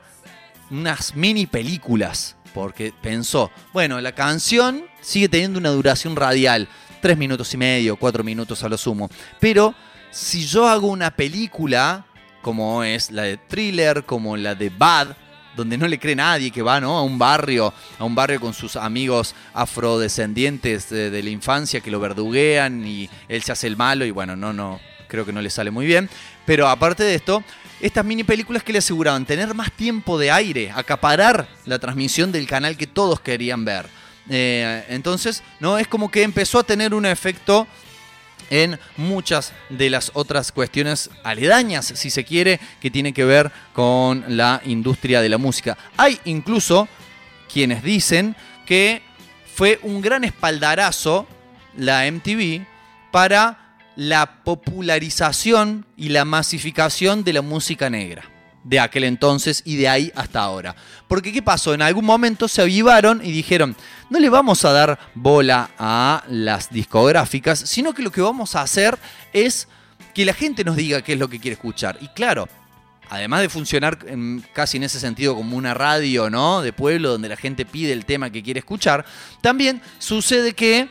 unas 0.69 1.15
mini 1.15 1.45
películas. 1.45 2.35
Porque 2.53 2.91
pensó, 2.99 3.51
bueno, 3.73 4.01
la 4.01 4.13
canción 4.13 4.85
sigue 5.01 5.29
teniendo 5.29 5.59
una 5.59 5.69
duración 5.69 6.15
radial, 6.15 6.67
tres 6.99 7.15
minutos 7.15 7.53
y 7.53 7.57
medio, 7.57 7.95
cuatro 7.95 8.23
minutos 8.23 8.63
a 8.63 8.69
lo 8.69 8.77
sumo. 8.77 9.07
Pero 9.39 9.75
si 10.11 10.45
yo 10.45 10.67
hago 10.67 10.87
una 10.87 11.11
película, 11.11 12.05
como 12.41 12.83
es 12.83 13.11
la 13.11 13.23
de 13.23 13.37
Thriller, 13.37 14.05
como 14.05 14.37
la 14.37 14.55
de 14.55 14.69
Bad, 14.69 15.15
donde 15.55 15.77
no 15.77 15.87
le 15.87 15.99
cree 15.99 16.15
nadie 16.15 16.51
que 16.51 16.61
va 16.61 16.79
¿no? 16.79 16.97
a 16.97 17.03
un 17.03 17.17
barrio, 17.19 17.73
a 17.97 18.03
un 18.05 18.15
barrio 18.15 18.39
con 18.39 18.53
sus 18.53 18.75
amigos 18.75 19.35
afrodescendientes 19.53 20.89
de, 20.89 21.21
la 21.21 21.29
infancia 21.29 21.81
que 21.81 21.91
lo 21.91 21.99
verduguean 21.99 22.85
y 22.85 23.09
él 23.27 23.43
se 23.43 23.51
hace 23.51 23.67
el 23.67 23.75
malo 23.75 24.05
y 24.05 24.11
bueno, 24.11 24.35
no, 24.35 24.53
no, 24.53 24.79
creo 25.07 25.25
que 25.25 25.33
no 25.33 25.41
le 25.41 25.49
sale 25.49 25.69
muy 25.71 25.85
bien. 25.85 26.09
Pero 26.45 26.67
aparte 26.67 27.03
de 27.03 27.15
esto, 27.15 27.43
estas 27.81 28.05
mini 28.05 28.23
películas 28.23 28.63
que 28.63 28.71
le 28.71 28.79
aseguraban 28.79 29.25
tener 29.25 29.53
más 29.53 29.71
tiempo 29.71 30.17
de 30.17 30.31
aire, 30.31 30.71
acaparar 30.73 31.47
la 31.65 31.77
transmisión 31.77 32.31
del 32.31 32.47
canal 32.47 32.77
que 32.77 32.87
todos 32.87 33.19
querían 33.19 33.65
ver. 33.65 33.87
Eh, 34.29 34.85
entonces, 34.89 35.43
no 35.59 35.77
es 35.77 35.87
como 35.87 36.09
que 36.09 36.23
empezó 36.23 36.59
a 36.59 36.63
tener 36.63 36.93
un 36.93 37.05
efecto 37.05 37.67
en 38.49 38.79
muchas 38.97 39.53
de 39.69 39.89
las 39.89 40.11
otras 40.13 40.51
cuestiones 40.51 41.09
aledañas, 41.23 41.85
si 41.95 42.09
se 42.09 42.23
quiere, 42.23 42.59
que 42.79 42.91
tiene 42.91 43.13
que 43.13 43.25
ver 43.25 43.51
con 43.73 44.23
la 44.27 44.61
industria 44.65 45.21
de 45.21 45.29
la 45.29 45.37
música. 45.37 45.77
Hay 45.97 46.19
incluso 46.25 46.87
quienes 47.51 47.83
dicen 47.83 48.35
que 48.65 49.01
fue 49.55 49.79
un 49.83 50.01
gran 50.01 50.23
espaldarazo 50.23 51.27
la 51.77 52.09
MTV 52.09 52.65
para 53.11 53.75
la 53.95 54.43
popularización 54.43 55.85
y 55.97 56.09
la 56.09 56.25
masificación 56.25 57.23
de 57.23 57.33
la 57.33 57.41
música 57.41 57.89
negra 57.89 58.38
de 58.69 58.79
aquel 58.79 59.03
entonces 59.03 59.63
y 59.65 59.77
de 59.77 59.89
ahí 59.89 60.11
hasta 60.15 60.41
ahora. 60.41 60.75
Porque 61.07 61.33
¿qué 61.33 61.41
pasó? 61.41 61.73
En 61.73 61.81
algún 61.81 62.05
momento 62.05 62.47
se 62.47 62.61
avivaron 62.61 63.19
y 63.23 63.31
dijeron, 63.31 63.75
no 64.11 64.19
le 64.19 64.29
vamos 64.29 64.63
a 64.63 64.71
dar 64.71 64.99
bola 65.15 65.71
a 65.79 66.23
las 66.27 66.69
discográficas, 66.69 67.59
sino 67.59 67.93
que 67.93 68.03
lo 68.03 68.11
que 68.11 68.21
vamos 68.21 68.55
a 68.55 68.61
hacer 68.61 68.99
es 69.33 69.67
que 70.13 70.23
la 70.23 70.33
gente 70.33 70.63
nos 70.63 70.75
diga 70.75 71.01
qué 71.01 71.13
es 71.13 71.19
lo 71.19 71.29
que 71.29 71.39
quiere 71.39 71.55
escuchar. 71.55 71.97
Y 71.99 72.09
claro, 72.09 72.47
además 73.09 73.41
de 73.41 73.49
funcionar 73.49 73.97
casi 74.53 74.77
en 74.77 74.83
ese 74.83 74.99
sentido 74.99 75.35
como 75.35 75.57
una 75.57 75.73
radio, 75.73 76.29
¿no? 76.29 76.61
De 76.61 76.71
pueblo 76.71 77.09
donde 77.09 77.29
la 77.29 77.37
gente 77.37 77.65
pide 77.65 77.91
el 77.91 78.05
tema 78.05 78.29
que 78.29 78.43
quiere 78.43 78.59
escuchar, 78.59 79.03
también 79.41 79.81
sucede 79.97 80.53
que 80.53 80.89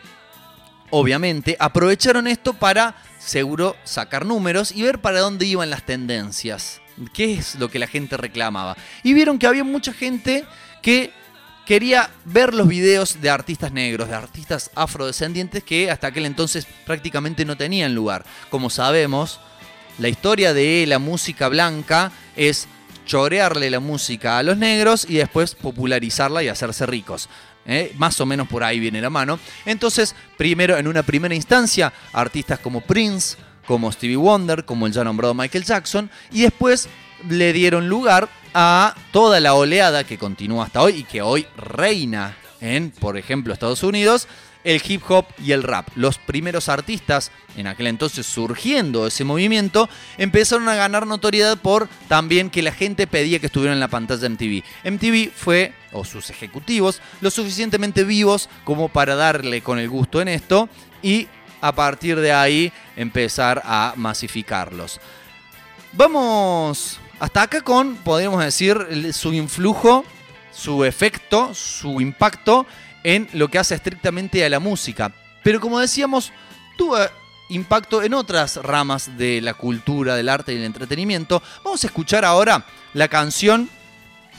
obviamente, 0.90 1.56
aprovecharon 1.60 2.26
esto 2.26 2.54
para, 2.54 2.96
seguro, 3.18 3.76
sacar 3.84 4.24
números 4.26 4.72
y 4.72 4.82
ver 4.82 5.00
para 5.00 5.20
dónde 5.20 5.46
iban 5.46 5.70
las 5.70 5.84
tendencias. 5.84 6.80
¿Qué 7.12 7.34
es 7.34 7.54
lo 7.56 7.70
que 7.70 7.78
la 7.78 7.86
gente 7.86 8.16
reclamaba? 8.16 8.76
Y 9.02 9.14
vieron 9.14 9.38
que 9.38 9.46
había 9.46 9.64
mucha 9.64 9.92
gente 9.92 10.44
que 10.82 11.12
quería 11.66 12.10
ver 12.24 12.54
los 12.54 12.66
videos 12.66 13.20
de 13.20 13.30
artistas 13.30 13.72
negros, 13.72 14.08
de 14.08 14.14
artistas 14.14 14.70
afrodescendientes 14.74 15.62
que 15.62 15.90
hasta 15.90 16.06
aquel 16.06 16.26
entonces 16.26 16.66
prácticamente 16.86 17.44
no 17.44 17.56
tenían 17.56 17.94
lugar. 17.94 18.24
Como 18.50 18.70
sabemos, 18.70 19.38
la 19.98 20.08
historia 20.08 20.54
de 20.54 20.86
la 20.86 20.98
música 20.98 21.48
blanca 21.48 22.10
es 22.36 22.68
chorearle 23.04 23.70
la 23.70 23.80
música 23.80 24.38
a 24.38 24.42
los 24.42 24.56
negros 24.56 25.06
y 25.08 25.16
después 25.16 25.54
popularizarla 25.54 26.42
y 26.42 26.48
hacerse 26.48 26.86
ricos. 26.86 27.28
¿eh? 27.68 27.92
más 27.96 28.20
o 28.20 28.26
menos 28.26 28.48
por 28.48 28.64
ahí 28.64 28.80
viene 28.80 29.00
la 29.00 29.10
mano. 29.10 29.38
Entonces, 29.64 30.16
primero, 30.36 30.76
en 30.76 30.88
una 30.88 31.02
primera 31.02 31.34
instancia, 31.34 31.92
artistas 32.12 32.58
como 32.58 32.80
Prince, 32.80 33.36
como 33.68 33.92
Stevie 33.92 34.16
Wonder, 34.16 34.64
como 34.64 34.86
el 34.86 34.94
ya 34.94 35.04
nombrado 35.04 35.34
Michael 35.34 35.64
Jackson, 35.64 36.10
y 36.32 36.42
después 36.42 36.88
le 37.28 37.52
dieron 37.52 37.88
lugar 37.88 38.30
a 38.54 38.94
toda 39.12 39.40
la 39.40 39.52
oleada 39.52 40.04
que 40.04 40.16
continúa 40.16 40.64
hasta 40.64 40.80
hoy 40.80 41.00
y 41.00 41.04
que 41.04 41.20
hoy 41.20 41.46
reina 41.54 42.34
en, 42.62 42.90
por 42.90 43.18
ejemplo, 43.18 43.52
Estados 43.52 43.82
Unidos, 43.82 44.26
el 44.64 44.82
hip 44.86 45.02
hop 45.08 45.26
y 45.44 45.52
el 45.52 45.62
rap. 45.62 45.86
Los 45.96 46.16
primeros 46.16 46.70
artistas, 46.70 47.30
en 47.58 47.66
aquel 47.66 47.88
entonces 47.88 48.24
surgiendo 48.24 49.06
ese 49.06 49.24
movimiento, 49.24 49.90
empezaron 50.16 50.66
a 50.70 50.74
ganar 50.74 51.06
notoriedad 51.06 51.58
por 51.58 51.90
también 52.08 52.48
que 52.48 52.62
la 52.62 52.72
gente 52.72 53.06
pedía 53.06 53.38
que 53.38 53.46
estuvieran 53.46 53.76
en 53.76 53.80
la 53.80 53.88
pantalla 53.88 54.30
MTV. 54.30 54.62
MTV 54.90 55.30
fue, 55.34 55.74
o 55.92 56.06
sus 56.06 56.30
ejecutivos, 56.30 57.02
lo 57.20 57.30
suficientemente 57.30 58.02
vivos 58.02 58.48
como 58.64 58.88
para 58.88 59.14
darle 59.14 59.60
con 59.60 59.78
el 59.78 59.90
gusto 59.90 60.22
en 60.22 60.28
esto 60.28 60.70
y 61.02 61.28
a 61.60 61.72
partir 61.72 62.18
de 62.20 62.32
ahí 62.32 62.72
empezar 62.96 63.62
a 63.64 63.94
masificarlos. 63.96 65.00
Vamos 65.92 67.00
hasta 67.20 67.42
acá 67.42 67.60
con, 67.62 67.96
podríamos 67.96 68.42
decir, 68.44 69.12
su 69.12 69.32
influjo, 69.32 70.04
su 70.52 70.84
efecto, 70.84 71.54
su 71.54 72.00
impacto 72.00 72.66
en 73.02 73.28
lo 73.32 73.48
que 73.48 73.58
hace 73.58 73.74
estrictamente 73.74 74.44
a 74.44 74.48
la 74.48 74.60
música. 74.60 75.12
Pero 75.42 75.60
como 75.60 75.80
decíamos, 75.80 76.32
tuvo 76.76 76.98
impacto 77.48 78.02
en 78.02 78.14
otras 78.14 78.56
ramas 78.56 79.16
de 79.16 79.40
la 79.40 79.54
cultura, 79.54 80.14
del 80.14 80.28
arte 80.28 80.52
y 80.52 80.56
el 80.56 80.64
entretenimiento. 80.64 81.42
Vamos 81.64 81.82
a 81.82 81.86
escuchar 81.86 82.24
ahora 82.24 82.64
la 82.94 83.08
canción 83.08 83.68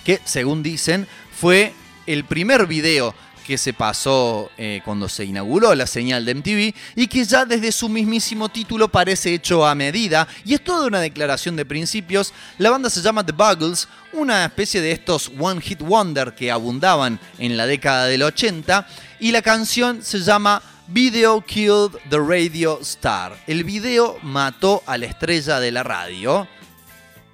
que, 0.05 0.19
según 0.23 0.63
dicen, 0.63 1.07
fue 1.31 1.73
el 2.05 2.23
primer 2.25 2.65
video 2.67 3.13
que 3.49 3.57
se 3.57 3.73
pasó 3.73 4.51
eh, 4.59 4.79
cuando 4.85 5.09
se 5.09 5.25
inauguró 5.25 5.73
la 5.73 5.87
señal 5.87 6.23
de 6.23 6.35
MTV 6.35 6.75
y 6.95 7.07
que 7.07 7.25
ya 7.25 7.45
desde 7.45 7.71
su 7.71 7.89
mismísimo 7.89 8.47
título 8.47 8.89
parece 8.89 9.33
hecho 9.33 9.65
a 9.65 9.73
medida 9.73 10.27
y 10.45 10.53
es 10.53 10.63
toda 10.63 10.85
una 10.85 10.99
declaración 10.99 11.55
de 11.55 11.65
principios. 11.65 12.31
La 12.59 12.69
banda 12.69 12.91
se 12.91 13.01
llama 13.01 13.25
The 13.25 13.31
Buggles, 13.31 13.87
una 14.13 14.45
especie 14.45 14.81
de 14.81 14.91
estos 14.91 15.31
One 15.39 15.61
Hit 15.61 15.81
Wonder 15.81 16.35
que 16.35 16.51
abundaban 16.51 17.19
en 17.39 17.57
la 17.57 17.65
década 17.65 18.05
del 18.05 18.21
80 18.21 18.87
y 19.19 19.31
la 19.31 19.41
canción 19.41 20.03
se 20.03 20.19
llama 20.19 20.61
Video 20.85 21.41
Killed 21.41 21.97
the 22.07 22.19
Radio 22.19 22.79
Star. 22.81 23.35
El 23.47 23.63
video 23.63 24.19
mató 24.21 24.83
a 24.85 24.95
la 24.99 25.07
estrella 25.07 25.59
de 25.59 25.71
la 25.71 25.81
radio. 25.81 26.47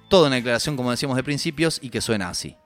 Toda 0.08 0.28
una 0.28 0.36
declaración, 0.36 0.78
como 0.78 0.92
decíamos, 0.92 1.18
de 1.18 1.24
principios 1.24 1.78
y 1.82 1.90
que 1.90 2.00
suena 2.00 2.30
así. 2.30 2.56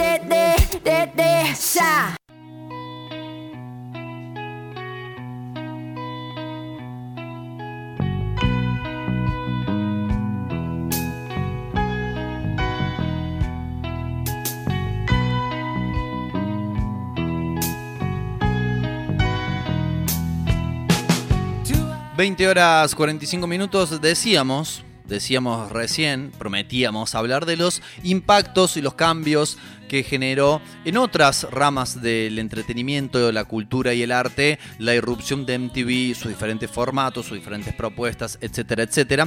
20 22.16 22.46
horas 22.46 22.94
45 22.94 23.44
minutos 23.48 24.00
decíamos, 24.00 24.84
decíamos 25.04 25.72
recién, 25.72 26.30
prometíamos 26.38 27.16
hablar 27.16 27.44
de 27.44 27.56
los 27.56 27.82
impactos 28.04 28.76
y 28.76 28.82
los 28.82 28.94
cambios 28.94 29.58
que 29.88 30.04
generó 30.04 30.60
en 30.84 30.96
otras 30.96 31.42
ramas 31.50 32.00
del 32.00 32.38
entretenimiento, 32.38 33.32
la 33.32 33.44
cultura 33.46 33.94
y 33.94 34.02
el 34.02 34.12
arte, 34.12 34.60
la 34.78 34.94
irrupción 34.94 35.44
de 35.44 35.58
MTV, 35.58 36.14
sus 36.14 36.28
diferentes 36.28 36.70
formatos, 36.70 37.26
sus 37.26 37.36
diferentes 37.36 37.74
propuestas, 37.74 38.38
etcétera, 38.40 38.84
etcétera. 38.84 39.26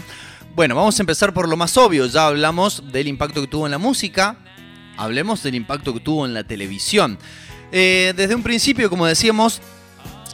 Bueno, 0.56 0.74
vamos 0.74 0.98
a 0.98 1.04
empezar 1.04 1.34
por 1.34 1.50
lo 1.50 1.58
más 1.58 1.76
obvio, 1.76 2.06
ya 2.06 2.28
hablamos 2.28 2.90
del 2.94 3.10
impacto 3.10 3.42
que 3.42 3.48
tuvo 3.48 3.66
en 3.66 3.72
la 3.72 3.80
música, 3.80 4.38
hablemos 4.96 5.44
del 5.44 5.56
impacto 5.56 5.94
que 5.94 6.00
tuvo 6.00 6.26
en 6.26 6.34
la 6.34 6.46
televisión. 6.46 7.20
Eh, 7.74 8.14
desde 8.16 8.34
un 8.34 8.44
principio, 8.44 8.90
como 8.90 9.06
decíamos, 9.06 9.62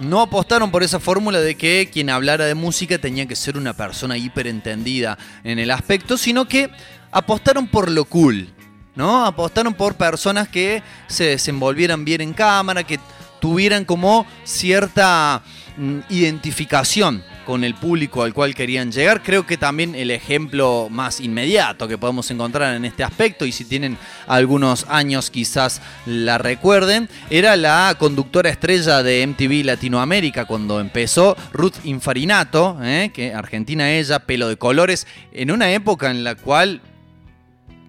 no 0.02 0.22
apostaron 0.22 0.72
por 0.72 0.84
esa 0.84 1.00
fórmula 1.00 1.40
de 1.40 1.56
que 1.56 1.90
quien 1.92 2.10
hablara 2.10 2.46
de 2.46 2.56
música 2.56 2.98
tenía 2.98 3.26
que 3.26 3.36
ser 3.36 3.58
una 3.58 3.74
persona 3.74 4.18
hiperentendida 4.18 5.18
en 5.44 5.60
el 5.60 5.72
aspecto, 5.72 6.18
sino 6.18 6.48
que 6.48 6.70
apostaron 7.12 7.68
por 7.68 7.90
lo 7.90 8.06
cool, 8.06 8.50
¿no? 8.96 9.26
Apostaron 9.26 9.74
por 9.74 9.96
personas 9.96 10.48
que 10.48 10.82
se 11.08 11.26
desenvolvieran 11.26 12.06
bien 12.06 12.22
en 12.22 12.34
cámara, 12.34 12.84
que 12.84 13.00
tuvieran 13.44 13.84
como 13.84 14.26
cierta 14.46 15.44
mm, 15.76 16.00
identificación 16.08 17.26
con 17.46 17.66
el 17.66 17.76
público 17.76 18.24
al 18.24 18.34
cual 18.34 18.56
querían 18.56 18.90
llegar. 18.90 19.22
Creo 19.22 19.46
que 19.46 19.58
también 19.58 19.96
el 19.96 20.12
ejemplo 20.12 20.88
más 20.90 21.20
inmediato 21.20 21.90
que 21.90 21.98
podemos 21.98 22.32
encontrar 22.32 22.74
en 22.74 22.86
este 22.86 23.04
aspecto, 23.04 23.46
y 23.46 23.52
si 23.52 23.66
tienen 23.66 23.98
algunos 24.28 24.86
años 24.88 25.30
quizás 25.30 25.82
la 26.06 26.38
recuerden, 26.38 27.10
era 27.30 27.58
la 27.58 27.94
conductora 28.00 28.50
estrella 28.50 29.04
de 29.04 29.28
MTV 29.28 29.66
Latinoamérica 29.66 30.46
cuando 30.46 30.80
empezó, 30.80 31.36
Ruth 31.52 31.84
Infarinato, 31.84 32.78
¿eh? 32.82 33.12
que 33.14 33.34
Argentina 33.34 33.92
ella, 33.92 34.20
pelo 34.20 34.48
de 34.48 34.56
colores, 34.56 35.06
en 35.34 35.52
una 35.52 35.70
época 35.74 36.10
en 36.12 36.24
la 36.24 36.36
cual 36.36 36.80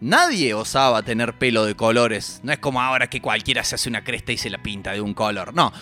Nadie 0.04 0.52
osaba 0.52 1.02
tener 1.02 1.38
pelo 1.38 1.64
de 1.64 1.74
colores. 1.74 2.40
No 2.42 2.52
es 2.52 2.58
como 2.58 2.82
ahora 2.82 3.08
que 3.08 3.22
cualquiera 3.22 3.64
se 3.64 3.76
hace 3.76 3.88
una 3.88 4.04
cresta 4.04 4.32
y 4.32 4.36
se 4.36 4.50
la 4.50 4.62
pinta 4.62 4.92
de 4.92 5.00
un 5.00 5.14
color. 5.14 5.54
No 5.54 5.72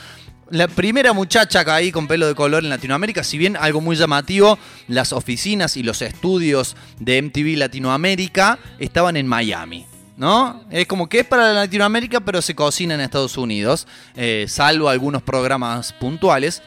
la 0.50 0.68
primera 0.68 1.14
muchacha 1.14 1.64
ahí 1.74 1.90
con 1.90 2.06
pelo 2.06 2.26
de 2.28 2.34
color 2.34 2.62
en 2.62 2.68
Latinoamérica, 2.68 3.24
si 3.24 3.38
bien 3.38 3.56
algo 3.56 3.80
muy 3.80 3.96
llamativo, 3.96 4.58
las 4.86 5.14
oficinas 5.14 5.78
y 5.78 5.82
los 5.82 6.02
estudios 6.02 6.76
de 7.00 7.22
MTV 7.22 7.56
Latinoamérica 7.56 8.58
estaban 8.78 9.16
en 9.16 9.26
Miami. 9.26 9.86
¿No? 10.18 10.62
Es 10.70 10.86
como 10.86 11.08
que 11.08 11.20
es 11.20 11.26
para 11.26 11.54
Latinoamérica, 11.54 12.20
pero 12.20 12.42
se 12.42 12.54
cocina 12.54 12.94
en 12.94 13.00
Estados 13.00 13.38
Unidos, 13.38 13.88
eh, 14.14 14.44
salvo 14.46 14.90
algunos 14.90 15.22
programas 15.22 15.94
puntuales. 15.94 16.62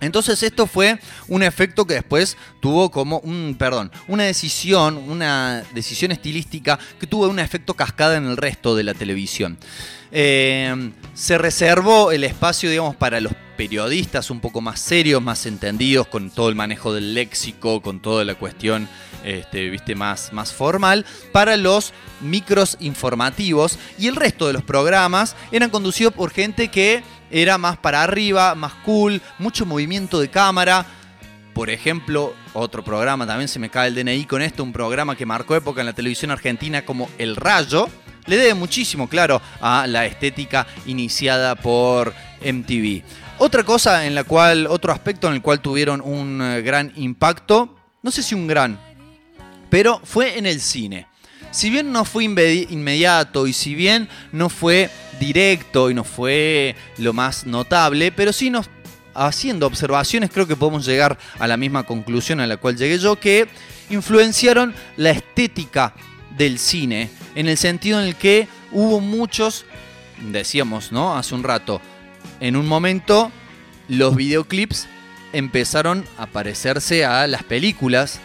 Entonces 0.00 0.42
esto 0.42 0.66
fue 0.66 0.98
un 1.26 1.42
efecto 1.42 1.86
que 1.86 1.94
después 1.94 2.36
tuvo 2.60 2.90
como 2.90 3.18
un, 3.20 3.56
perdón, 3.58 3.90
una 4.06 4.24
decisión, 4.24 4.96
una 4.96 5.64
decisión 5.74 6.12
estilística 6.12 6.78
que 7.00 7.06
tuvo 7.06 7.28
un 7.28 7.40
efecto 7.40 7.74
cascada 7.74 8.16
en 8.16 8.26
el 8.26 8.36
resto 8.36 8.76
de 8.76 8.84
la 8.84 8.94
televisión. 8.94 9.58
Eh, 10.10 10.92
se 11.14 11.36
reservó 11.36 12.12
el 12.12 12.24
espacio, 12.24 12.70
digamos, 12.70 12.96
para 12.96 13.20
los 13.20 13.32
periodistas 13.56 14.30
un 14.30 14.40
poco 14.40 14.60
más 14.60 14.78
serios, 14.80 15.20
más 15.20 15.44
entendidos, 15.44 16.06
con 16.06 16.30
todo 16.30 16.48
el 16.48 16.54
manejo 16.54 16.94
del 16.94 17.12
léxico, 17.12 17.82
con 17.82 18.00
toda 18.00 18.24
la 18.24 18.36
cuestión, 18.36 18.88
este, 19.24 19.68
viste, 19.68 19.96
más, 19.96 20.32
más 20.32 20.52
formal, 20.52 21.04
para 21.32 21.56
los 21.56 21.92
micros 22.20 22.76
informativos. 22.80 23.78
Y 23.98 24.06
el 24.06 24.16
resto 24.16 24.46
de 24.46 24.52
los 24.52 24.62
programas 24.62 25.34
eran 25.50 25.70
conducidos 25.70 26.14
por 26.14 26.30
gente 26.30 26.68
que 26.68 27.02
era 27.30 27.58
más 27.58 27.76
para 27.76 28.02
arriba, 28.02 28.54
más 28.54 28.74
cool, 28.84 29.20
mucho 29.38 29.66
movimiento 29.66 30.20
de 30.20 30.28
cámara. 30.28 30.86
Por 31.54 31.70
ejemplo, 31.70 32.34
otro 32.52 32.84
programa, 32.84 33.26
también 33.26 33.48
se 33.48 33.58
me 33.58 33.70
cae 33.70 33.88
el 33.88 33.94
DNI 33.94 34.24
con 34.26 34.42
esto, 34.42 34.62
un 34.62 34.72
programa 34.72 35.16
que 35.16 35.26
marcó 35.26 35.56
época 35.56 35.80
en 35.80 35.86
la 35.86 35.92
televisión 35.92 36.30
argentina 36.30 36.84
como 36.84 37.08
El 37.18 37.36
Rayo, 37.36 37.88
le 38.26 38.36
debe 38.36 38.54
muchísimo, 38.54 39.08
claro, 39.08 39.40
a 39.60 39.86
la 39.86 40.06
estética 40.06 40.66
iniciada 40.86 41.56
por 41.56 42.14
MTV. 42.44 43.02
Otra 43.38 43.64
cosa 43.64 44.06
en 44.06 44.14
la 44.14 44.24
cual, 44.24 44.66
otro 44.66 44.92
aspecto 44.92 45.28
en 45.28 45.34
el 45.34 45.42
cual 45.42 45.60
tuvieron 45.60 46.00
un 46.00 46.42
eh, 46.42 46.62
gran 46.62 46.92
impacto, 46.96 47.76
no 48.02 48.10
sé 48.10 48.22
si 48.22 48.34
un 48.34 48.46
gran, 48.46 48.78
pero 49.70 50.00
fue 50.04 50.38
en 50.38 50.46
el 50.46 50.60
cine. 50.60 51.06
Si 51.50 51.70
bien 51.70 51.92
no 51.92 52.04
fue 52.04 52.24
inmediato 52.24 53.46
y 53.46 53.52
si 53.52 53.74
bien 53.74 54.08
no 54.32 54.48
fue 54.48 54.90
directo 55.18 55.90
y 55.90 55.94
no 55.94 56.04
fue 56.04 56.74
lo 56.98 57.12
más 57.12 57.46
notable, 57.46 58.12
pero 58.12 58.32
sí 58.32 58.50
nos 58.50 58.68
haciendo 59.14 59.66
observaciones 59.66 60.30
creo 60.32 60.46
que 60.46 60.54
podemos 60.54 60.86
llegar 60.86 61.18
a 61.38 61.48
la 61.48 61.56
misma 61.56 61.82
conclusión 61.82 62.40
a 62.40 62.46
la 62.46 62.56
cual 62.56 62.76
llegué 62.76 62.98
yo, 62.98 63.18
que 63.18 63.48
influenciaron 63.90 64.74
la 64.96 65.10
estética 65.10 65.94
del 66.36 66.58
cine 66.58 67.10
en 67.34 67.48
el 67.48 67.56
sentido 67.56 68.00
en 68.00 68.06
el 68.06 68.14
que 68.14 68.48
hubo 68.70 69.00
muchos, 69.00 69.64
decíamos, 70.30 70.92
¿no? 70.92 71.16
Hace 71.16 71.34
un 71.34 71.42
rato, 71.42 71.80
en 72.40 72.56
un 72.56 72.66
momento 72.66 73.32
los 73.88 74.14
videoclips 74.14 74.86
empezaron 75.32 76.04
a 76.16 76.26
parecerse 76.26 77.04
a 77.04 77.26
las 77.26 77.42
películas 77.42 78.20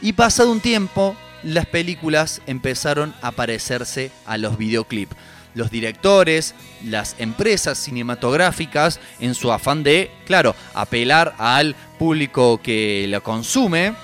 y 0.00 0.12
pasado 0.12 0.52
un 0.52 0.60
tiempo 0.60 1.16
las 1.42 1.66
películas 1.66 2.42
empezaron 2.46 3.14
a 3.22 3.32
parecerse 3.32 4.10
a 4.26 4.38
los 4.38 4.58
videoclips. 4.58 5.16
Los 5.56 5.72
directores, 5.72 6.54
las 6.84 7.16
empresas 7.18 7.78
cinematográficas, 7.78 9.00
en 9.18 9.34
su 9.34 9.50
afán 9.50 9.82
de, 9.82 10.12
claro, 10.24 10.54
apelar 10.74 11.34
al 11.38 11.74
público 11.98 12.60
que 12.62 13.06
lo 13.08 13.20
consume, 13.24 13.94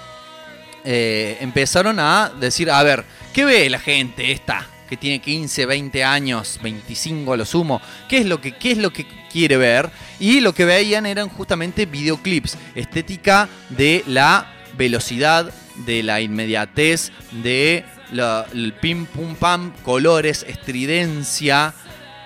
eh, 0.84 1.38
empezaron 1.40 2.00
a 2.00 2.32
decir, 2.40 2.68
a 2.70 2.82
ver, 2.82 3.04
¿qué 3.32 3.44
ve 3.44 3.70
la 3.70 3.78
gente 3.78 4.32
esta? 4.32 4.66
que 4.92 4.98
tiene 4.98 5.20
15, 5.20 5.64
20 5.64 6.04
años, 6.04 6.60
25 6.62 7.32
a 7.32 7.36
lo 7.38 7.46
sumo, 7.46 7.80
¿qué 8.10 8.18
es 8.18 8.26
lo 8.26 8.42
que, 8.42 8.52
qué 8.52 8.72
es 8.72 8.76
lo 8.76 8.92
que 8.92 9.06
quiere 9.32 9.56
ver? 9.56 9.88
Y 10.20 10.40
lo 10.40 10.52
que 10.52 10.66
veían 10.66 11.06
eran 11.06 11.30
justamente 11.30 11.86
videoclips, 11.86 12.58
estética 12.74 13.48
de 13.70 14.04
la 14.06 14.52
velocidad, 14.76 15.50
de 15.86 16.02
la 16.02 16.20
inmediatez, 16.20 17.10
de 17.30 17.86
el 18.12 18.74
pim 18.80 19.06
pum 19.06 19.34
pam, 19.34 19.72
colores, 19.82 20.44
estridencia, 20.48 21.74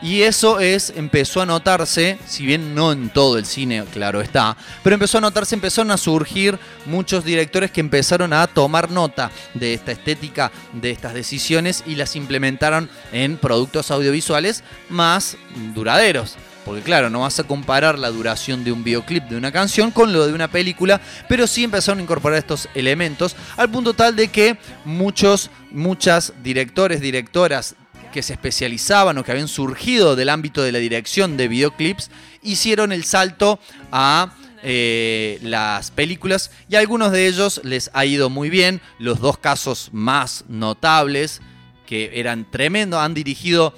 y 0.03 0.23
eso 0.23 0.61
es, 0.61 0.93
empezó 0.95 1.41
a 1.41 1.47
notarse, 1.47 2.19
si 2.27 2.45
bien 2.45 2.75
no 2.75 2.93
en 2.93 3.09
todo 3.09 3.39
el 3.39 3.47
cine, 3.47 3.83
claro 3.93 4.21
está, 4.21 4.57
pero 4.83 4.95
empezó 4.95 5.19
a 5.19 5.23
notarse, 5.23 5.55
empezaron 5.55 5.91
a 5.91 5.97
surgir 5.97 6.59
muchos 6.85 7.25
directores 7.25 7.71
que 7.71 7.81
empezaron 7.81 8.35
a 8.35 8.47
tomar 8.47 8.91
nota 8.91 9.31
de 9.55 9.73
esta 9.73 9.93
estética, 9.93 10.53
de 10.75 10.91
estas 10.91 11.15
decisiones 11.15 11.83
y 11.87 11.95
las 11.95 12.15
implementaron 12.15 12.91
en 13.11 13.39
productos 13.39 13.91
audiovisuales 13.91 14.65
más 14.91 15.39
duraderos. 15.75 16.37
Porque 16.67 16.83
claro, 16.83 17.09
no 17.11 17.21
vas 17.21 17.39
a 17.39 17.45
comparar 17.45 17.97
la 17.97 18.11
duración 18.11 18.65
de 18.65 18.73
un 18.73 18.83
videoclip 18.83 19.23
de 19.29 19.37
una 19.37 19.53
canción 19.53 19.93
con 19.93 20.13
lo 20.13 20.27
de 20.27 20.33
una 20.33 20.49
película, 20.49 21.01
pero 21.29 21.47
sí 21.47 21.63
empezaron 21.63 22.01
a 22.01 22.03
incorporar 22.03 22.41
estos 22.41 22.69
elementos 22.75 23.37
al 23.57 23.71
punto 23.71 23.95
tal 23.95 24.17
de 24.17 24.27
que 24.27 24.59
muchos, 24.85 25.49
muchas 25.71 26.33
directores, 26.43 27.01
directoras 27.01 27.77
que 28.13 28.21
se 28.21 28.33
especializaban 28.33 29.17
o 29.17 29.23
que 29.23 29.31
habían 29.31 29.47
surgido 29.47 30.17
del 30.17 30.29
ámbito 30.29 30.61
de 30.61 30.73
la 30.73 30.81
dirección 30.81 31.37
de 31.37 31.47
videoclips 31.47 32.11
hicieron 32.43 32.91
el 32.91 33.05
salto 33.05 33.61
a 33.93 34.35
eh, 34.65 35.39
las 35.43 35.93
películas 35.93 36.51
y 36.69 36.75
a 36.75 36.81
algunos 36.81 37.13
de 37.13 37.29
ellos 37.29 37.61
les 37.63 37.93
ha 37.95 38.05
ido 38.05 38.29
muy 38.29 38.51
bien. 38.51 38.81
Los 38.99 39.21
dos 39.21 39.39
casos 39.39 39.91
más 39.93 40.45
notables, 40.49 41.43
que 41.87 42.19
eran 42.19 42.51
tremendos, 42.51 42.99
han 42.99 43.15
dirigido 43.15 43.73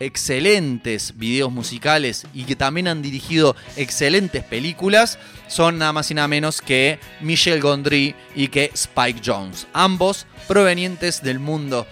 excelentes 0.00 1.16
videos 1.16 1.50
musicales 1.52 2.26
y 2.34 2.44
que 2.44 2.56
también 2.56 2.88
han 2.88 3.02
dirigido 3.02 3.56
excelentes 3.76 4.44
películas 4.44 5.18
son 5.48 5.78
nada 5.78 5.92
más 5.92 6.10
y 6.10 6.14
nada 6.14 6.28
menos 6.28 6.60
que 6.60 6.98
Michel 7.20 7.60
Gondry 7.60 8.14
y 8.34 8.48
que 8.48 8.70
Spike 8.74 9.20
Jones, 9.24 9.66
ambos 9.72 10.26
provenientes 10.48 11.22
del 11.22 11.38
mundo 11.38 11.86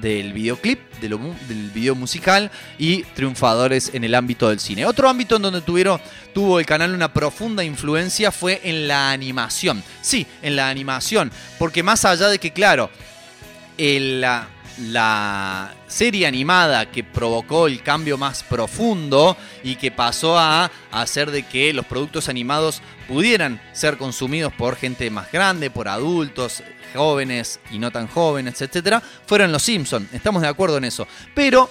del 0.00 0.32
videoclip, 0.32 0.80
del 1.00 1.70
video 1.70 1.94
musical 1.94 2.50
y 2.78 3.02
triunfadores 3.14 3.92
en 3.94 4.04
el 4.04 4.14
ámbito 4.14 4.48
del 4.48 4.60
cine. 4.60 4.84
Otro 4.84 5.08
ámbito 5.08 5.36
en 5.36 5.42
donde 5.42 5.60
tuvieron, 5.60 6.00
tuvo 6.34 6.58
el 6.58 6.66
canal 6.66 6.94
una 6.94 7.12
profunda 7.12 7.64
influencia 7.64 8.30
fue 8.30 8.60
en 8.64 8.88
la 8.88 9.10
animación. 9.10 9.82
Sí, 10.02 10.26
en 10.42 10.56
la 10.56 10.68
animación, 10.68 11.30
porque 11.58 11.82
más 11.82 12.04
allá 12.04 12.28
de 12.28 12.38
que, 12.38 12.52
claro, 12.52 12.90
la, 13.78 14.48
la 14.78 15.74
serie 15.86 16.26
animada 16.26 16.90
que 16.90 17.04
provocó 17.04 17.66
el 17.66 17.82
cambio 17.82 18.18
más 18.18 18.42
profundo 18.42 19.36
y 19.62 19.76
que 19.76 19.90
pasó 19.90 20.38
a 20.38 20.70
hacer 20.90 21.30
de 21.30 21.44
que 21.44 21.72
los 21.72 21.86
productos 21.86 22.28
animados 22.28 22.82
pudieran 23.08 23.60
ser 23.72 23.96
consumidos 23.96 24.52
por 24.52 24.76
gente 24.76 25.10
más 25.10 25.30
grande, 25.32 25.70
por 25.70 25.88
adultos, 25.88 26.62
jóvenes 26.94 27.60
y 27.70 27.78
no 27.78 27.90
tan 27.90 28.06
jóvenes, 28.06 28.60
etcétera, 28.60 29.02
fueron 29.26 29.52
los 29.52 29.62
Simpsons. 29.62 30.12
Estamos 30.12 30.42
de 30.42 30.48
acuerdo 30.48 30.78
en 30.78 30.84
eso. 30.84 31.06
Pero 31.34 31.68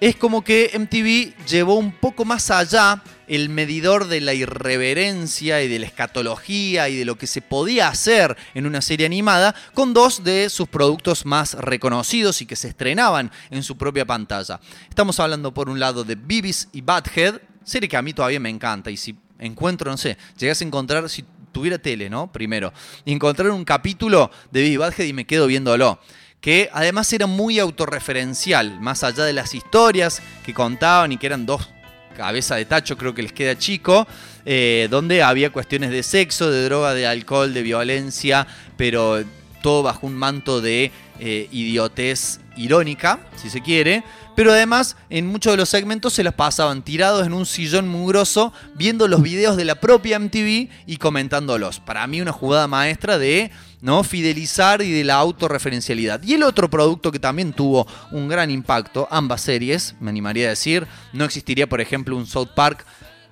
es 0.00 0.16
como 0.16 0.42
que 0.42 0.70
MTV 0.78 1.46
llevó 1.46 1.74
un 1.74 1.92
poco 1.92 2.24
más 2.24 2.50
allá 2.50 3.02
el 3.28 3.50
medidor 3.50 4.08
de 4.08 4.20
la 4.20 4.34
irreverencia 4.34 5.62
y 5.62 5.68
de 5.68 5.78
la 5.78 5.86
escatología 5.86 6.88
y 6.88 6.96
de 6.96 7.04
lo 7.04 7.16
que 7.16 7.26
se 7.26 7.42
podía 7.42 7.88
hacer 7.88 8.36
en 8.54 8.66
una 8.66 8.80
serie 8.80 9.06
animada 9.06 9.54
con 9.74 9.92
dos 9.92 10.24
de 10.24 10.48
sus 10.48 10.68
productos 10.68 11.26
más 11.26 11.54
reconocidos 11.54 12.40
y 12.40 12.46
que 12.46 12.56
se 12.56 12.68
estrenaban 12.68 13.30
en 13.50 13.62
su 13.62 13.76
propia 13.76 14.06
pantalla. 14.06 14.58
Estamos 14.88 15.20
hablando 15.20 15.52
por 15.52 15.68
un 15.68 15.78
lado 15.78 16.02
de 16.02 16.16
Beavis 16.16 16.68
y 16.72 16.80
Butthead, 16.80 17.40
serie 17.62 17.88
que 17.88 17.96
a 17.96 18.02
mí 18.02 18.12
todavía 18.14 18.40
me 18.40 18.48
encanta 18.48 18.90
y 18.90 18.96
si 18.96 19.16
encuentro, 19.38 19.90
no 19.90 19.98
sé, 19.98 20.16
llegas 20.38 20.60
a 20.62 20.64
encontrar, 20.64 21.08
si 21.08 21.24
tuviera 21.52 21.78
tele, 21.78 22.08
¿no? 22.08 22.32
Primero, 22.32 22.72
y 23.04 23.12
encontrar 23.12 23.50
un 23.50 23.64
capítulo 23.64 24.30
de 24.50 24.60
Beavis 24.60 24.74
y 24.74 24.76
Butthead 24.78 25.06
y 25.06 25.12
me 25.12 25.26
quedo 25.26 25.46
viéndolo 25.46 26.00
que 26.40 26.70
además 26.72 27.12
era 27.12 27.26
muy 27.26 27.58
autorreferencial, 27.58 28.80
más 28.80 29.04
allá 29.04 29.24
de 29.24 29.32
las 29.32 29.54
historias 29.54 30.22
que 30.44 30.54
contaban 30.54 31.12
y 31.12 31.18
que 31.18 31.26
eran 31.26 31.46
dos 31.46 31.68
cabeza 32.16 32.56
de 32.56 32.66
tacho 32.66 32.98
creo 32.98 33.14
que 33.14 33.22
les 33.22 33.32
queda 33.32 33.56
chico, 33.56 34.06
eh, 34.44 34.88
donde 34.90 35.22
había 35.22 35.50
cuestiones 35.50 35.90
de 35.90 36.02
sexo, 36.02 36.50
de 36.50 36.64
droga, 36.64 36.92
de 36.92 37.06
alcohol, 37.06 37.54
de 37.54 37.62
violencia, 37.62 38.46
pero 38.76 39.24
todo 39.62 39.82
bajo 39.82 40.06
un 40.06 40.14
manto 40.14 40.60
de 40.60 40.90
eh, 41.18 41.48
idiotez 41.50 42.40
irónica, 42.56 43.20
si 43.36 43.48
se 43.48 43.62
quiere. 43.62 44.04
Pero 44.40 44.52
además, 44.52 44.96
en 45.10 45.26
muchos 45.26 45.52
de 45.52 45.58
los 45.58 45.68
segmentos 45.68 46.14
se 46.14 46.24
las 46.24 46.32
pasaban 46.32 46.82
tirados 46.82 47.26
en 47.26 47.34
un 47.34 47.44
sillón 47.44 47.86
mugroso, 47.88 48.54
viendo 48.74 49.06
los 49.06 49.20
videos 49.20 49.54
de 49.54 49.66
la 49.66 49.74
propia 49.74 50.18
MTV 50.18 50.70
y 50.86 50.96
comentándolos. 50.98 51.78
Para 51.78 52.06
mí, 52.06 52.22
una 52.22 52.32
jugada 52.32 52.66
maestra 52.66 53.18
de 53.18 53.50
¿no? 53.82 54.02
Fidelizar 54.02 54.80
y 54.80 54.92
de 54.92 55.04
la 55.04 55.16
autorreferencialidad. 55.16 56.22
Y 56.22 56.32
el 56.32 56.42
otro 56.42 56.70
producto 56.70 57.12
que 57.12 57.18
también 57.18 57.52
tuvo 57.52 57.86
un 58.12 58.28
gran 58.28 58.50
impacto, 58.50 59.06
ambas 59.10 59.42
series, 59.42 59.94
me 60.00 60.08
animaría 60.08 60.46
a 60.46 60.50
decir, 60.50 60.86
no 61.12 61.26
existiría, 61.26 61.68
por 61.68 61.82
ejemplo, 61.82 62.16
un 62.16 62.26
South 62.26 62.52
Park 62.56 62.86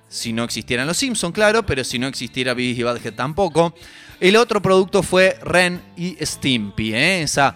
si 0.09 0.31
no 0.31 0.43
existieran 0.43 0.85
los 0.85 0.97
Simpsons, 0.97 1.33
claro, 1.33 1.65
pero 1.65 1.83
si 1.83 1.97
no 1.97 2.05
existiera 2.05 2.53
Beavis 2.53 2.77
y 2.77 2.83
Badhead 2.83 3.15
tampoco. 3.15 3.73
El 4.19 4.35
otro 4.35 4.61
producto 4.61 5.01
fue 5.01 5.39
Ren 5.41 5.81
y 5.97 6.17
Stimpy, 6.23 6.93
¿eh? 6.93 7.23
esa 7.23 7.55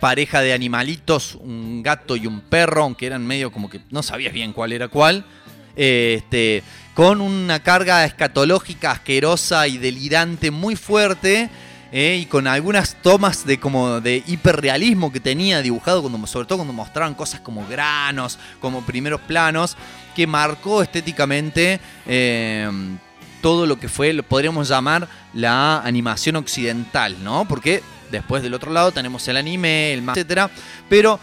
pareja 0.00 0.40
de 0.40 0.52
animalitos, 0.52 1.34
un 1.36 1.82
gato 1.82 2.16
y 2.16 2.26
un 2.26 2.40
perro, 2.40 2.82
aunque 2.82 3.06
eran 3.06 3.26
medio 3.26 3.50
como 3.50 3.68
que 3.68 3.80
no 3.90 4.02
sabías 4.02 4.32
bien 4.32 4.52
cuál 4.52 4.72
era 4.72 4.88
cuál. 4.88 5.24
Este, 5.76 6.62
con 6.94 7.20
una 7.20 7.62
carga 7.62 8.04
escatológica, 8.04 8.90
asquerosa 8.90 9.68
y 9.68 9.78
delirante 9.78 10.50
muy 10.50 10.74
fuerte 10.74 11.48
¿eh? 11.92 12.18
y 12.20 12.26
con 12.26 12.46
algunas 12.46 12.96
tomas 13.02 13.46
de 13.46 13.60
como 13.60 14.00
de 14.00 14.22
hiperrealismo 14.26 15.12
que 15.12 15.20
tenía 15.20 15.62
dibujado, 15.62 16.02
cuando, 16.02 16.26
sobre 16.26 16.46
todo 16.46 16.58
cuando 16.58 16.72
mostraban 16.72 17.14
cosas 17.14 17.40
como 17.40 17.66
granos, 17.66 18.38
como 18.60 18.82
primeros 18.82 19.20
planos, 19.20 19.76
que 20.14 20.26
marcó 20.26 20.82
estéticamente 20.82 21.80
eh, 22.06 22.68
todo 23.40 23.66
lo 23.66 23.78
que 23.78 23.88
fue, 23.88 24.12
lo 24.12 24.22
podríamos 24.22 24.68
llamar 24.68 25.08
la 25.32 25.80
animación 25.80 26.36
occidental, 26.36 27.22
¿no? 27.22 27.46
Porque 27.46 27.82
después 28.10 28.42
del 28.42 28.54
otro 28.54 28.72
lado 28.72 28.92
tenemos 28.92 29.26
el 29.28 29.36
anime, 29.36 29.92
el 29.92 30.08
etcétera, 30.08 30.50
pero 30.88 31.18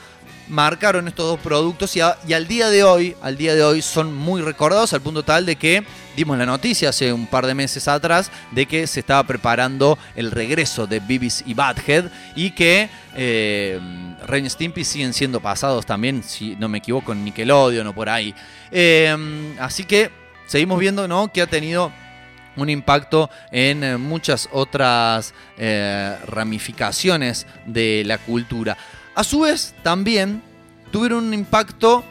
marcaron 0.48 1.08
estos 1.08 1.26
dos 1.26 1.40
productos 1.40 1.96
y, 1.96 2.02
al 2.02 2.48
día 2.48 2.70
de 2.70 2.84
hoy, 2.84 3.16
al 3.22 3.38
día 3.38 3.56
de 3.56 3.64
hoy 3.64 3.82
son 3.82 4.14
muy 4.14 4.42
recordados 4.42 4.94
al 4.94 5.02
punto 5.02 5.24
tal 5.24 5.46
de 5.46 5.56
que 5.56 5.84
dimos 6.16 6.38
la 6.38 6.46
noticia 6.46 6.90
hace 6.90 7.12
un 7.12 7.28
par 7.28 7.46
de 7.48 7.56
meses 7.56 7.88
atrás 7.88 8.32
de 8.52 8.66
que 8.66 8.88
se 8.88 9.00
estaba 9.00 9.24
preparando 9.26 9.98
el 10.16 10.32
regreso 10.32 10.88
de 10.88 11.00
Bibis 11.00 11.44
y 11.46 11.54
Badhead 11.54 12.06
y 12.36 12.52
que 12.52 12.90
eh, 13.16 13.80
Ren 14.28 14.46
y 14.46 14.50
Stimpy 14.50 14.84
siguen 14.84 15.14
siendo 15.14 15.40
pasados 15.40 15.86
también, 15.86 16.24
si 16.24 16.56
no 16.56 16.70
me 16.70 16.78
equivoco, 16.78 17.12
en 17.12 17.24
Nickelodeon 17.24 17.88
o 17.88 17.94
por 17.94 18.10
ahí. 18.10 18.34
Eh, 18.72 19.16
así 19.60 19.84
que 19.84 20.12
seguimos 20.46 20.80
viendo 20.80 21.08
¿no? 21.08 21.32
que 21.32 21.42
ha 21.42 21.48
tenido 21.48 21.92
un 22.58 22.70
impacto 22.70 23.30
en 23.52 23.84
eh, 23.84 23.98
muchas 23.98 24.50
otras 24.52 25.34
eh, 25.58 26.18
ramificaciones 26.28 27.48
de 27.66 28.04
la 28.06 28.18
cultura. 28.18 28.78
A 29.16 29.24
su 29.24 29.42
vez, 29.42 29.74
también 29.84 30.42
tuvieron 30.92 31.26
un 31.26 31.34
impacto 31.34 32.04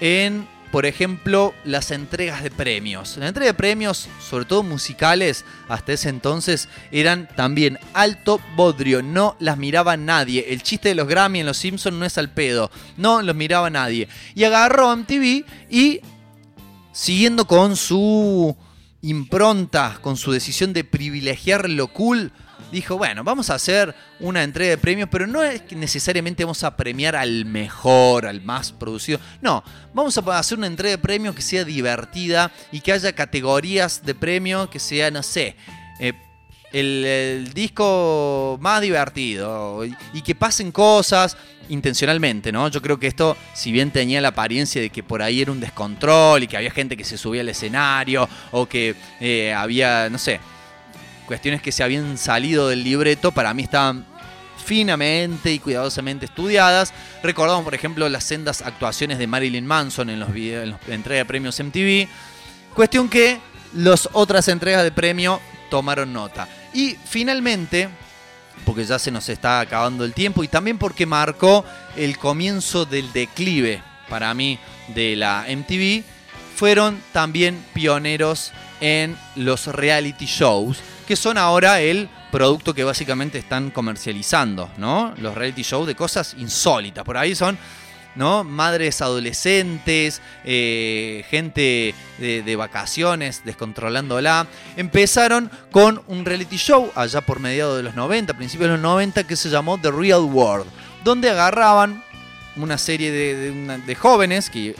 en, 0.00 0.46
por 0.72 0.86
ejemplo, 0.86 1.54
las 1.64 1.90
entregas 1.92 2.42
de 2.42 2.50
premios. 2.50 3.16
La 3.16 3.28
entrega 3.28 3.52
de 3.52 3.54
premios, 3.54 4.08
sobre 4.20 4.44
todo 4.44 4.64
musicales, 4.64 5.44
hasta 5.68 5.92
ese 5.92 6.08
entonces, 6.08 6.68
eran 6.90 7.28
también 7.36 7.78
alto 7.94 8.40
bodrio. 8.56 9.02
No 9.02 9.36
las 9.38 9.56
miraba 9.56 9.96
nadie. 9.96 10.46
El 10.48 10.62
chiste 10.62 10.88
de 10.88 10.94
los 10.96 11.06
Grammy 11.06 11.40
en 11.40 11.46
Los 11.46 11.58
Simpsons 11.58 11.96
no 11.96 12.04
es 12.04 12.18
al 12.18 12.30
pedo. 12.30 12.70
No 12.96 13.22
los 13.22 13.36
miraba 13.36 13.70
nadie. 13.70 14.08
Y 14.34 14.42
agarró 14.42 14.96
MTV 14.96 15.44
y, 15.70 16.00
siguiendo 16.92 17.46
con 17.46 17.76
su 17.76 18.56
impronta, 19.02 19.98
con 20.00 20.16
su 20.16 20.32
decisión 20.32 20.72
de 20.72 20.84
privilegiar 20.84 21.68
lo 21.68 21.88
cool, 21.88 22.32
dijo, 22.70 22.96
bueno, 22.96 23.24
vamos 23.24 23.50
a 23.50 23.54
hacer 23.54 23.94
una 24.20 24.42
entrega 24.42 24.70
de 24.70 24.78
premios, 24.78 25.08
pero 25.10 25.26
no 25.26 25.42
es 25.42 25.62
que 25.62 25.74
necesariamente 25.74 26.44
vamos 26.44 26.64
a 26.64 26.76
premiar 26.76 27.16
al 27.16 27.44
mejor, 27.44 28.26
al 28.26 28.40
más 28.42 28.72
producido. 28.72 29.18
No, 29.40 29.62
vamos 29.92 30.16
a 30.16 30.38
hacer 30.38 30.56
una 30.56 30.68
entrega 30.68 30.96
de 30.96 31.02
premios 31.02 31.34
que 31.34 31.42
sea 31.42 31.64
divertida 31.64 32.50
y 32.70 32.80
que 32.80 32.92
haya 32.92 33.12
categorías 33.12 34.04
de 34.04 34.14
premios 34.14 34.68
que 34.68 34.78
sea, 34.78 35.10
no 35.10 35.22
sé, 35.22 35.56
eh, 36.00 36.14
el, 36.72 37.52
disco 37.52 38.56
más 38.60 38.80
divertido 38.80 39.84
y 39.84 40.22
que 40.22 40.34
pasen 40.34 40.72
cosas 40.72 41.36
intencionalmente, 41.68 42.52
¿no? 42.52 42.68
Yo 42.68 42.82
creo 42.82 42.98
que 42.98 43.06
esto, 43.06 43.36
si 43.54 43.72
bien 43.72 43.90
tenía 43.90 44.20
la 44.20 44.28
apariencia 44.28 44.80
de 44.80 44.90
que 44.90 45.02
por 45.02 45.22
ahí 45.22 45.42
era 45.42 45.52
un 45.52 45.60
descontrol 45.60 46.42
y 46.42 46.46
que 46.46 46.56
había 46.56 46.70
gente 46.70 46.96
que 46.96 47.04
se 47.04 47.18
subía 47.18 47.40
al 47.40 47.48
escenario 47.48 48.28
o 48.50 48.66
que 48.66 48.94
eh, 49.20 49.52
había, 49.52 50.08
no 50.10 50.18
sé, 50.18 50.40
cuestiones 51.26 51.62
que 51.62 51.72
se 51.72 51.82
habían 51.82 52.18
salido 52.18 52.68
del 52.68 52.84
libreto, 52.84 53.32
para 53.32 53.54
mí 53.54 53.62
estaban 53.62 54.06
finamente 54.62 55.52
y 55.52 55.58
cuidadosamente 55.58 56.26
estudiadas. 56.26 56.92
Recordamos, 57.22 57.64
por 57.64 57.74
ejemplo, 57.74 58.08
las 58.08 58.24
sendas 58.24 58.62
actuaciones 58.62 59.18
de 59.18 59.26
Marilyn 59.26 59.66
Manson 59.66 60.10
en 60.10 60.20
los 60.20 60.32
videos, 60.32 60.64
en 60.64 60.70
la 60.70 60.94
entrega 60.94 61.18
de 61.18 61.24
premios 61.24 61.58
MTV. 61.58 62.08
Cuestión 62.74 63.08
que 63.08 63.38
las 63.74 64.08
otras 64.12 64.48
entregas 64.48 64.82
de 64.82 64.92
premio 64.92 65.40
tomaron 65.70 66.12
nota. 66.12 66.48
Y 66.74 66.96
finalmente, 67.04 67.88
porque 68.64 68.84
ya 68.84 68.98
se 68.98 69.10
nos 69.10 69.28
está 69.28 69.60
acabando 69.60 70.04
el 70.04 70.12
tiempo 70.12 70.44
y 70.44 70.48
también 70.48 70.78
porque 70.78 71.06
marcó 71.06 71.64
el 71.96 72.18
comienzo 72.18 72.84
del 72.84 73.12
declive 73.12 73.82
para 74.08 74.32
mí 74.34 74.58
de 74.88 75.16
la 75.16 75.46
MTV, 75.48 76.04
fueron 76.56 77.00
también 77.12 77.64
pioneros 77.72 78.52
en 78.80 79.16
los 79.36 79.66
reality 79.66 80.26
shows 80.26 80.78
que 81.06 81.16
son 81.16 81.38
ahora 81.38 81.80
el 81.80 82.08
producto 82.30 82.74
que 82.74 82.84
básicamente 82.84 83.38
están 83.38 83.70
comercializando, 83.70 84.70
¿no? 84.78 85.14
Los 85.18 85.34
reality 85.34 85.62
shows 85.62 85.86
de 85.86 85.94
cosas 85.94 86.34
insólitas. 86.38 87.04
Por 87.04 87.16
ahí 87.16 87.34
son, 87.34 87.58
¿no? 88.14 88.44
Madres 88.44 89.00
adolescentes, 89.00 90.20
eh, 90.44 91.24
gente 91.30 91.94
de, 92.18 92.56
vacaciones, 92.56 93.42
descontrolándola. 93.44 94.46
Empezaron 94.76 95.50
con 95.70 96.02
un 96.06 96.24
reality 96.24 96.56
show 96.56 96.90
allá 96.94 97.20
por 97.20 97.40
mediados 97.40 97.76
de 97.76 97.82
los 97.82 97.94
90, 97.94 98.34
principios 98.34 98.68
de 98.68 98.76
los 98.76 98.82
90, 98.82 99.24
que 99.24 99.36
se 99.36 99.50
llamó 99.50 99.78
The 99.78 99.90
Real 99.90 100.22
World, 100.22 100.66
donde 101.04 101.30
agarraban 101.30 102.02
una 102.56 102.76
serie 102.78 103.10
de, 103.10 103.94
jóvenes, 103.94 104.50
que 104.50 104.74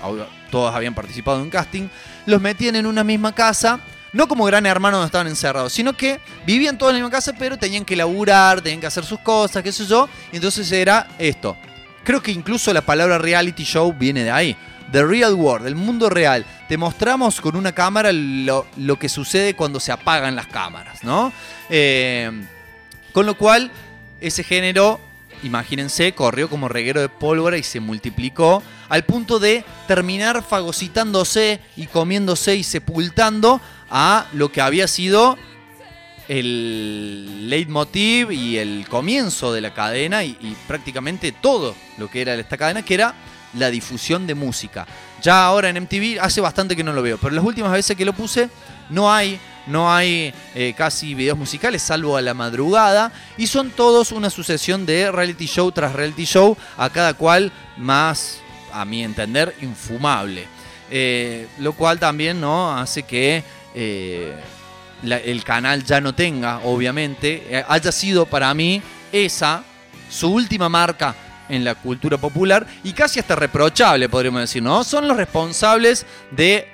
todos 0.50 0.74
habían 0.74 0.94
participado 0.94 1.38
en 1.38 1.44
un 1.44 1.50
casting, 1.50 1.88
los 2.26 2.40
metían 2.40 2.76
en 2.76 2.86
una 2.86 3.02
misma 3.02 3.34
casa 3.34 3.80
no 4.12 4.28
como 4.28 4.44
gran 4.44 4.66
hermano 4.66 4.98
donde 4.98 5.06
estaban 5.06 5.26
encerrados, 5.26 5.72
sino 5.72 5.94
que 5.94 6.20
vivían 6.46 6.76
todos 6.76 6.90
en 6.90 6.98
la 6.98 7.04
misma 7.04 7.16
casa, 7.16 7.32
pero 7.38 7.56
tenían 7.56 7.84
que 7.84 7.96
laburar, 7.96 8.60
tenían 8.60 8.80
que 8.80 8.86
hacer 8.86 9.04
sus 9.04 9.18
cosas, 9.20 9.62
qué 9.62 9.72
sé 9.72 9.86
yo. 9.86 10.08
Y 10.30 10.36
entonces 10.36 10.70
era 10.70 11.08
esto. 11.18 11.56
Creo 12.04 12.22
que 12.22 12.32
incluso 12.32 12.72
la 12.72 12.82
palabra 12.82 13.18
reality 13.18 13.64
show 13.64 13.92
viene 13.92 14.24
de 14.24 14.30
ahí. 14.30 14.56
The 14.90 15.04
real 15.04 15.34
world, 15.34 15.66
el 15.66 15.74
mundo 15.74 16.10
real. 16.10 16.44
Te 16.68 16.76
mostramos 16.76 17.40
con 17.40 17.56
una 17.56 17.72
cámara 17.72 18.10
lo, 18.12 18.66
que 18.98 19.08
sucede 19.08 19.54
cuando 19.54 19.80
se 19.80 19.92
apagan 19.92 20.36
las 20.36 20.48
cámaras, 20.48 21.02
¿no? 21.02 21.32
Eh, 21.70 22.30
con 23.12 23.24
lo 23.24 23.36
cual, 23.36 23.70
ese 24.20 24.44
género, 24.44 25.00
imagínense, 25.42 26.12
corrió 26.12 26.50
como 26.50 26.68
reguero 26.68 27.00
de 27.00 27.08
pólvora 27.08 27.56
y 27.56 27.62
se 27.62 27.80
multiplicó 27.80 28.62
al 28.88 29.04
punto 29.04 29.38
de 29.38 29.64
terminar 29.86 30.42
fagocitándose 30.42 31.60
y 31.76 31.86
comiéndose 31.86 32.56
y 32.56 32.62
sepultando 32.62 33.60
a 33.90 34.26
lo 34.32 34.52
que 34.52 34.60
había 34.60 34.88
sido 34.88 35.38
el 36.28 37.50
leitmotiv 37.50 38.30
y 38.30 38.58
el 38.58 38.86
comienzo 38.88 39.52
de 39.52 39.60
la 39.60 39.74
cadena 39.74 40.24
y, 40.24 40.56
prácticamente 40.66 41.32
todo 41.32 41.74
lo 41.98 42.08
que 42.08 42.22
era 42.22 42.34
esta 42.34 42.56
cadena, 42.56 42.84
que 42.84 42.94
era 42.94 43.14
la 43.54 43.70
difusión 43.70 44.26
de 44.26 44.34
música. 44.34 44.86
Ya 45.22 45.44
ahora 45.44 45.68
en 45.68 45.82
MTV 45.82 46.20
hace 46.20 46.40
bastante 46.40 46.74
que 46.74 46.84
no 46.84 46.92
lo 46.92 47.02
veo, 47.02 47.18
pero 47.18 47.34
las 47.34 47.44
últimas 47.44 47.72
veces 47.72 47.96
que 47.96 48.04
lo 48.04 48.12
puse 48.12 48.48
no 48.88 49.12
hay, 49.12 49.38
no 49.66 49.92
hay 49.92 50.32
eh, 50.54 50.74
casi 50.76 51.14
videos 51.14 51.38
musicales, 51.38 51.82
salvo 51.82 52.16
a 52.16 52.22
la 52.22 52.34
madrugada, 52.34 53.12
y 53.36 53.46
son 53.46 53.70
todos 53.70 54.12
una 54.12 54.30
sucesión 54.30 54.86
de 54.86 55.12
reality 55.12 55.46
show 55.46 55.70
tras 55.70 55.92
reality 55.92 56.24
show, 56.24 56.56
a 56.76 56.90
cada 56.90 57.14
cual 57.14 57.52
más, 57.76 58.40
a 58.72 58.84
mi 58.84 59.04
entender, 59.04 59.54
infumable. 59.60 60.46
Eh, 60.94 61.46
lo 61.58 61.72
cual 61.72 61.98
también 61.98 62.38
¿no? 62.38 62.76
hace 62.76 63.02
que 63.04 63.42
eh, 63.74 64.34
el 65.02 65.44
canal 65.44 65.84
ya 65.84 66.00
no 66.00 66.14
tenga, 66.14 66.58
obviamente, 66.64 67.42
eh, 67.48 67.64
haya 67.68 67.92
sido 67.92 68.26
para 68.26 68.52
mí 68.54 68.82
esa 69.10 69.64
su 70.08 70.32
última 70.32 70.68
marca 70.68 71.14
en 71.48 71.64
la 71.64 71.74
cultura 71.74 72.18
popular 72.18 72.66
y 72.84 72.92
casi 72.92 73.20
hasta 73.20 73.34
reprochable, 73.34 74.08
podríamos 74.08 74.40
decir, 74.42 74.62
¿no? 74.62 74.84
Son 74.84 75.08
los 75.08 75.16
responsables 75.16 76.06
de 76.30 76.68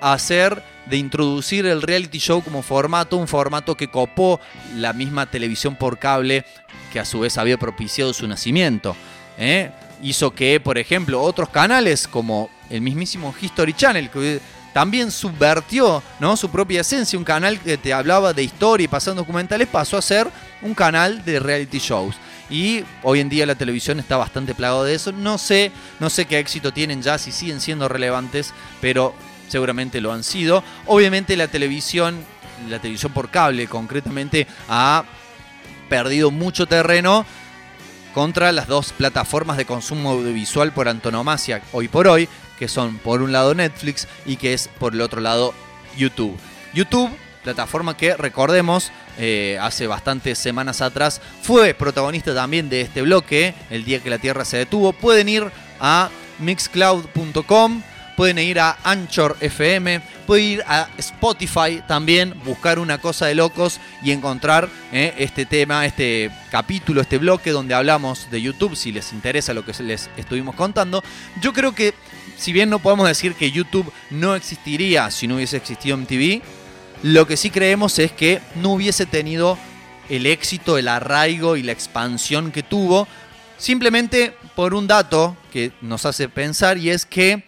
hacer, 0.00 0.62
de 0.86 0.96
introducir 0.96 1.66
el 1.66 1.82
reality 1.82 2.18
show 2.18 2.42
como 2.42 2.62
formato, 2.62 3.16
un 3.16 3.28
formato 3.28 3.76
que 3.76 3.90
copó 3.90 4.40
la 4.76 4.92
misma 4.92 5.26
televisión 5.26 5.76
por 5.76 5.98
cable 5.98 6.44
que 6.92 7.00
a 7.00 7.04
su 7.04 7.20
vez 7.20 7.38
había 7.38 7.58
propiciado 7.58 8.12
su 8.12 8.26
nacimiento. 8.26 8.96
¿eh? 9.38 9.70
Hizo 10.02 10.32
que, 10.32 10.60
por 10.60 10.78
ejemplo, 10.78 11.22
otros 11.22 11.48
canales 11.48 12.08
como 12.08 12.50
el 12.68 12.80
mismísimo 12.80 13.34
History 13.40 13.74
Channel, 13.74 14.10
que 14.10 14.40
también 14.72 15.10
subvertió 15.10 16.02
¿no? 16.18 16.36
su 16.36 16.50
propia 16.50 16.82
esencia, 16.82 17.18
un 17.18 17.24
canal 17.24 17.58
que 17.60 17.76
te 17.76 17.92
hablaba 17.92 18.32
de 18.32 18.42
historia 18.42 18.84
y 18.84 18.88
pasando 18.88 19.22
documentales, 19.22 19.68
pasó 19.68 19.96
a 19.96 20.02
ser 20.02 20.28
un 20.62 20.74
canal 20.74 21.24
de 21.24 21.40
reality 21.40 21.78
shows. 21.78 22.16
Y 22.48 22.84
hoy 23.02 23.20
en 23.20 23.28
día 23.28 23.46
la 23.46 23.54
televisión 23.54 24.00
está 24.00 24.16
bastante 24.16 24.54
plagado 24.54 24.84
de 24.84 24.94
eso. 24.94 25.12
No 25.12 25.38
sé, 25.38 25.70
no 26.00 26.10
sé 26.10 26.24
qué 26.24 26.38
éxito 26.38 26.72
tienen 26.72 27.02
ya, 27.02 27.16
si 27.16 27.30
siguen 27.30 27.60
siendo 27.60 27.88
relevantes, 27.88 28.52
pero 28.80 29.14
seguramente 29.48 30.00
lo 30.00 30.12
han 30.12 30.24
sido. 30.24 30.64
Obviamente 30.86 31.36
la 31.36 31.48
televisión, 31.48 32.24
la 32.68 32.80
televisión 32.80 33.12
por 33.12 33.30
cable 33.30 33.68
concretamente, 33.68 34.48
ha 34.68 35.04
perdido 35.88 36.30
mucho 36.30 36.66
terreno 36.66 37.24
contra 38.14 38.50
las 38.50 38.66
dos 38.66 38.92
plataformas 38.92 39.56
de 39.56 39.64
consumo 39.64 40.10
audiovisual 40.10 40.72
por 40.72 40.88
antonomasia 40.88 41.62
hoy 41.72 41.88
por 41.88 42.08
hoy, 42.08 42.28
que 42.60 42.68
son 42.68 42.98
por 42.98 43.22
un 43.22 43.32
lado 43.32 43.54
Netflix 43.54 44.06
y 44.26 44.36
que 44.36 44.52
es 44.52 44.68
por 44.68 44.92
el 44.92 45.00
otro 45.00 45.22
lado 45.22 45.54
YouTube. 45.96 46.38
YouTube, 46.74 47.10
plataforma 47.42 47.96
que 47.96 48.14
recordemos, 48.14 48.92
eh, 49.18 49.58
hace 49.60 49.86
bastantes 49.86 50.38
semanas 50.38 50.82
atrás 50.82 51.22
fue 51.40 51.72
protagonista 51.72 52.34
también 52.34 52.68
de 52.68 52.82
este 52.82 53.00
bloque, 53.00 53.54
el 53.70 53.84
día 53.84 54.00
que 54.00 54.10
la 54.10 54.18
Tierra 54.18 54.44
se 54.44 54.58
detuvo. 54.58 54.92
Pueden 54.92 55.30
ir 55.30 55.50
a 55.80 56.10
mixcloud.com, 56.38 57.82
pueden 58.14 58.38
ir 58.38 58.60
a 58.60 58.76
Anchor 58.84 59.38
FM, 59.40 60.02
pueden 60.26 60.44
ir 60.44 60.64
a 60.66 60.88
Spotify 60.98 61.82
también, 61.88 62.34
buscar 62.44 62.78
una 62.78 62.98
cosa 62.98 63.24
de 63.24 63.34
locos 63.34 63.80
y 64.02 64.10
encontrar 64.10 64.68
eh, 64.92 65.14
este 65.16 65.46
tema, 65.46 65.86
este 65.86 66.30
capítulo, 66.50 67.00
este 67.00 67.16
bloque 67.16 67.50
donde 67.52 67.72
hablamos 67.72 68.30
de 68.30 68.42
YouTube, 68.42 68.76
si 68.76 68.92
les 68.92 69.14
interesa 69.14 69.54
lo 69.54 69.64
que 69.64 69.72
les 69.82 70.10
estuvimos 70.18 70.54
contando. 70.54 71.02
Yo 71.40 71.54
creo 71.54 71.74
que, 71.74 71.94
si 72.40 72.54
bien 72.54 72.70
no 72.70 72.78
podemos 72.78 73.06
decir 73.06 73.34
que 73.34 73.50
YouTube 73.50 73.92
no 74.08 74.34
existiría 74.34 75.10
si 75.10 75.26
no 75.26 75.34
hubiese 75.34 75.58
existido 75.58 75.98
MTV, 75.98 76.40
lo 77.02 77.26
que 77.26 77.36
sí 77.36 77.50
creemos 77.50 77.98
es 77.98 78.12
que 78.12 78.40
no 78.54 78.72
hubiese 78.72 79.04
tenido 79.04 79.58
el 80.08 80.24
éxito, 80.24 80.78
el 80.78 80.88
arraigo 80.88 81.58
y 81.58 81.62
la 81.62 81.72
expansión 81.72 82.50
que 82.50 82.62
tuvo, 82.62 83.06
simplemente 83.58 84.34
por 84.56 84.72
un 84.72 84.86
dato 84.86 85.36
que 85.52 85.72
nos 85.82 86.06
hace 86.06 86.30
pensar 86.30 86.78
y 86.78 86.88
es 86.88 87.04
que 87.04 87.44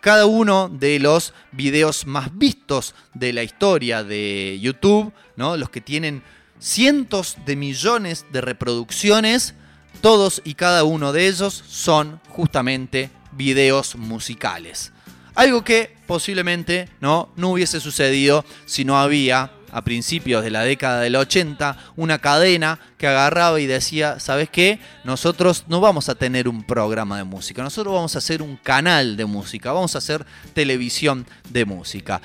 cada 0.00 0.26
uno 0.26 0.68
de 0.68 1.00
los 1.00 1.34
videos 1.50 2.06
más 2.06 2.38
vistos 2.38 2.94
de 3.14 3.32
la 3.32 3.42
historia 3.42 4.04
de 4.04 4.56
YouTube, 4.60 5.12
¿no? 5.34 5.56
los 5.56 5.68
que 5.68 5.80
tienen 5.80 6.22
cientos 6.60 7.38
de 7.44 7.56
millones 7.56 8.24
de 8.30 8.40
reproducciones, 8.40 9.54
todos 10.00 10.42
y 10.44 10.54
cada 10.54 10.84
uno 10.84 11.12
de 11.12 11.26
ellos 11.26 11.64
son 11.66 12.20
justamente 12.28 13.10
videos 13.32 13.96
musicales. 13.96 14.92
Algo 15.34 15.62
que 15.62 15.96
posiblemente 16.06 16.88
no, 17.00 17.30
no 17.36 17.50
hubiese 17.50 17.80
sucedido 17.80 18.44
si 18.66 18.84
no 18.84 18.98
había 18.98 19.52
a 19.70 19.82
principios 19.82 20.42
de 20.42 20.50
la 20.50 20.62
década 20.62 21.00
del 21.00 21.16
80 21.16 21.76
una 21.96 22.18
cadena 22.18 22.78
que 22.96 23.06
agarraba 23.06 23.60
y 23.60 23.66
decía, 23.66 24.18
¿sabes 24.20 24.48
qué? 24.50 24.80
Nosotros 25.04 25.64
no 25.68 25.80
vamos 25.80 26.08
a 26.08 26.14
tener 26.14 26.48
un 26.48 26.64
programa 26.64 27.18
de 27.18 27.24
música, 27.24 27.62
nosotros 27.62 27.94
vamos 27.94 28.14
a 28.14 28.18
hacer 28.18 28.42
un 28.42 28.56
canal 28.56 29.16
de 29.16 29.26
música, 29.26 29.72
vamos 29.72 29.94
a 29.94 29.98
hacer 29.98 30.24
televisión 30.54 31.26
de 31.50 31.64
música. 31.64 32.20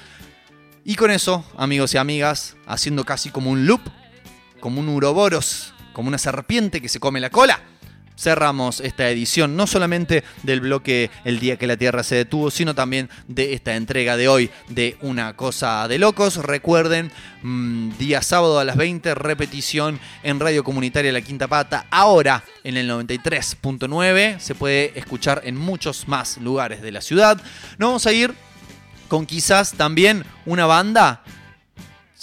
Y 0.85 0.95
con 0.95 1.11
eso, 1.11 1.45
amigos 1.57 1.93
y 1.93 1.97
amigas, 1.97 2.55
haciendo 2.65 3.05
casi 3.05 3.29
como 3.29 3.51
un 3.51 3.65
loop, 3.65 3.81
como 4.59 4.79
un 4.79 4.89
uroboros, 4.89 5.73
como 5.93 6.07
una 6.07 6.17
serpiente 6.17 6.81
que 6.81 6.89
se 6.89 6.99
come 6.99 7.19
la 7.19 7.29
cola, 7.29 7.61
cerramos 8.17 8.79
esta 8.79 9.09
edición, 9.09 9.55
no 9.55 9.67
solamente 9.67 10.23
del 10.43 10.61
bloque 10.61 11.09
El 11.25 11.39
día 11.39 11.57
que 11.57 11.67
la 11.67 11.77
Tierra 11.77 12.03
se 12.03 12.15
detuvo, 12.15 12.51
sino 12.51 12.75
también 12.75 13.09
de 13.27 13.53
esta 13.53 13.75
entrega 13.75 14.17
de 14.17 14.27
hoy 14.27 14.49
de 14.69 14.97
Una 15.01 15.35
Cosa 15.35 15.87
de 15.87 15.99
Locos. 15.99 16.37
Recuerden, 16.37 17.11
mmm, 17.41 17.91
día 17.97 18.21
sábado 18.21 18.59
a 18.59 18.65
las 18.65 18.77
20, 18.77 19.15
repetición 19.15 19.99
en 20.23 20.39
Radio 20.39 20.63
Comunitaria 20.63 21.11
La 21.11 21.21
Quinta 21.21 21.47
Pata, 21.47 21.85
ahora 21.89 22.43
en 22.63 22.77
el 22.77 22.89
93.9, 22.89 24.39
se 24.39 24.55
puede 24.55 24.97
escuchar 24.97 25.41
en 25.45 25.55
muchos 25.55 26.07
más 26.07 26.37
lugares 26.37 26.81
de 26.81 26.91
la 26.91 27.01
ciudad. 27.01 27.41
Nos 27.77 27.89
vamos 27.89 28.07
a 28.07 28.13
ir 28.13 28.33
con 29.07 29.25
quizás 29.25 29.73
también 29.73 30.25
una 30.45 30.65
banda 30.65 31.23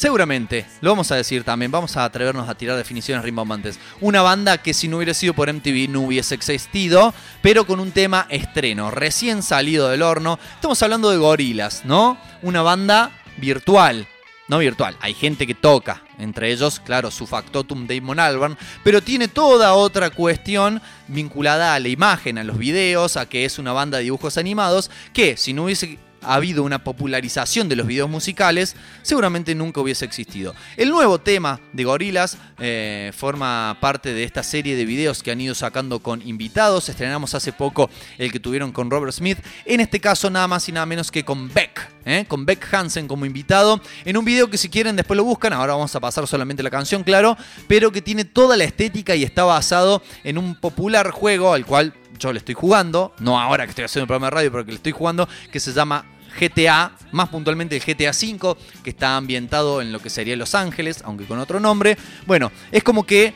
Seguramente, 0.01 0.65
lo 0.81 0.93
vamos 0.93 1.13
a 1.13 1.17
decir 1.17 1.45
también, 1.45 1.71
vamos 1.71 1.95
a 1.99 2.07
atrevernos 2.07 2.49
a 2.49 2.55
tirar 2.55 2.75
definiciones 2.75 3.23
rimbombantes. 3.23 3.79
Una 4.01 4.23
banda 4.23 4.57
que 4.57 4.73
si 4.73 4.89
no 4.89 4.97
hubiera 4.97 5.13
sido 5.13 5.35
por 5.35 5.53
MTV 5.53 5.91
no 5.91 6.01
hubiese 6.01 6.35
existido, 6.35 7.13
pero 7.43 7.67
con 7.67 7.81
un 7.81 7.91
tema 7.91 8.27
estreno, 8.31 8.91
recién 8.91 9.43
salido 9.43 9.91
del 9.91 10.01
horno. 10.01 10.39
Estamos 10.55 10.83
hablando 10.83 11.11
de 11.11 11.19
Gorilas, 11.19 11.85
¿no? 11.85 12.17
Una 12.41 12.63
banda 12.63 13.11
virtual, 13.37 14.09
no 14.49 14.57
virtual, 14.57 14.97
hay 15.03 15.13
gente 15.13 15.47
que 15.47 15.55
toca, 15.55 16.03
entre 16.19 16.51
ellos, 16.51 16.81
claro, 16.81 17.11
su 17.11 17.27
factotum 17.27 17.87
Damon 17.87 18.21
Albarn, 18.21 18.57
pero 18.83 19.03
tiene 19.03 19.29
toda 19.29 19.75
otra 19.75 20.09
cuestión 20.09 20.81
vinculada 21.09 21.75
a 21.75 21.79
la 21.79 21.89
imagen, 21.89 22.39
a 22.39 22.45
los 22.45 22.57
videos, 22.57 23.19
a 23.19 23.29
que 23.29 23.45
es 23.45 23.59
una 23.59 23.75
banda 23.75 23.99
de 23.99 24.05
dibujos 24.05 24.39
animados, 24.39 24.91
que 25.13 25.37
si 25.37 25.53
no 25.53 25.65
hubiese 25.65 25.99
habido 26.23 26.63
una 26.63 26.85
popularización 26.85 27.69
de 27.69 27.77
los 27.77 27.87
videos 27.87 28.11
musicales, 28.11 28.77
seguramente 29.03 29.55
nunca 29.55 29.81
hubiese 29.81 30.05
existido. 30.05 30.55
El 30.77 30.91
nuevo 30.91 31.19
tema 31.19 31.61
de 31.73 31.85
Gorilas 31.85 32.37
eh, 32.59 33.13
forma 33.17 33.79
parte 33.81 34.13
de 34.13 34.25
esta 34.25 34.43
serie 34.43 34.77
de 34.77 34.85
videos 34.85 35.23
que 35.23 35.31
han 35.31 35.41
ido 35.41 35.55
sacando 35.55 36.01
con 36.01 36.27
invitados. 36.27 36.89
Estrenamos 36.89 37.35
hace 37.35 37.53
poco 37.53 37.91
el 38.19 38.33
que 38.33 38.41
tuvieron 38.41 38.73
con 38.73 38.91
Robert 38.91 39.13
Smith, 39.13 39.39
en 39.65 39.81
este 39.81 40.01
caso 40.01 40.31
nada 40.31 40.49
más 40.49 40.69
y 40.69 40.73
nada 40.73 40.87
menos 40.87 41.11
que 41.11 41.25
con 41.25 41.53
Beck. 41.53 41.91
¿eh? 42.05 42.25
Con 42.29 42.47
Beck 42.47 42.73
Hansen 42.73 43.09
como 43.09 43.27
invitado, 43.27 43.81
en 44.05 44.17
un 44.17 44.25
video 44.25 44.49
que 44.51 44.59
si 44.59 44.69
quieren 44.69 44.97
después 44.97 45.17
lo 45.17 45.25
buscan, 45.25 45.53
ahora 45.53 45.75
vamos 45.75 45.95
a 45.95 46.01
pasar 46.01 46.27
solamente 46.27 46.63
la 46.63 46.71
canción, 46.71 47.03
claro, 47.03 47.37
pero 47.69 47.93
que 47.93 48.03
tiene 48.03 48.25
toda 48.25 48.57
la 48.57 48.65
estética 48.65 49.15
y 49.15 49.25
está 49.25 49.45
basado 49.45 50.03
en 50.25 50.39
un 50.39 50.55
popular 50.55 51.11
juego 51.11 51.53
al 51.53 51.67
cual 51.67 51.95
yo 52.21 52.33
le 52.33 52.39
estoy 52.39 52.55
jugando, 52.55 53.13
no 53.19 53.41
ahora 53.41 53.65
que 53.65 53.71
estoy 53.71 53.85
haciendo 53.87 54.05
el 54.05 54.09
programa 54.09 54.27
de 54.27 54.31
radio, 54.31 54.53
pero 54.53 54.65
que 54.65 54.73
le 54.73 54.77
estoy 54.77 54.93
jugando, 54.93 55.29
que 55.51 55.59
se 55.59 55.73
llama 55.73 56.05
GTA, 56.39 56.93
más 57.11 57.29
puntualmente 57.29 57.77
el 57.77 57.83
GTA 57.83 58.11
V, 58.11 58.57
que 58.85 58.91
está 58.91 59.17
ambientado 59.17 59.83
en 59.83 59.91
lo 59.91 59.99
que 59.99 60.11
sería 60.11 60.37
Los 60.37 60.55
Ángeles, 60.55 61.03
aunque 61.05 61.25
con 61.25 61.39
otro 61.39 61.59
nombre. 61.59 61.97
Bueno, 62.27 62.53
es 62.71 62.85
como 62.85 63.05
que 63.05 63.35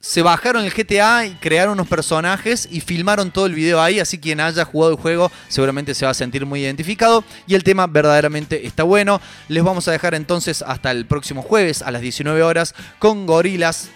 se 0.00 0.22
bajaron 0.22 0.64
el 0.64 0.72
GTA 0.72 1.26
y 1.26 1.34
crearon 1.34 1.74
unos 1.74 1.88
personajes 1.88 2.68
y 2.70 2.80
filmaron 2.80 3.32
todo 3.32 3.46
el 3.46 3.54
video 3.54 3.82
ahí, 3.82 3.98
así 3.98 4.18
quien 4.18 4.40
haya 4.40 4.64
jugado 4.64 4.92
el 4.92 4.98
juego 4.98 5.32
seguramente 5.48 5.94
se 5.94 6.04
va 6.04 6.12
a 6.12 6.14
sentir 6.14 6.46
muy 6.46 6.60
identificado 6.60 7.24
y 7.46 7.54
el 7.54 7.64
tema 7.64 7.86
verdaderamente 7.86 8.66
está 8.66 8.84
bueno. 8.84 9.20
Les 9.48 9.64
vamos 9.64 9.88
a 9.88 9.92
dejar 9.92 10.14
entonces 10.14 10.62
hasta 10.62 10.92
el 10.92 11.06
próximo 11.06 11.42
jueves 11.42 11.82
a 11.82 11.90
las 11.90 12.02
19 12.02 12.42
horas 12.42 12.74
con 12.98 13.26
Gorilas 13.26 13.90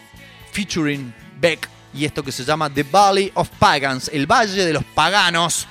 featuring 0.52 1.14
Beck 1.40 1.68
y 1.92 2.04
esto 2.04 2.22
que 2.22 2.32
se 2.32 2.44
llama 2.44 2.70
The 2.70 2.82
Valley 2.84 3.32
of 3.34 3.48
Pagans, 3.58 4.10
el 4.12 4.26
Valle 4.26 4.64
de 4.64 4.72
los 4.72 4.84
Paganos. 4.84 5.66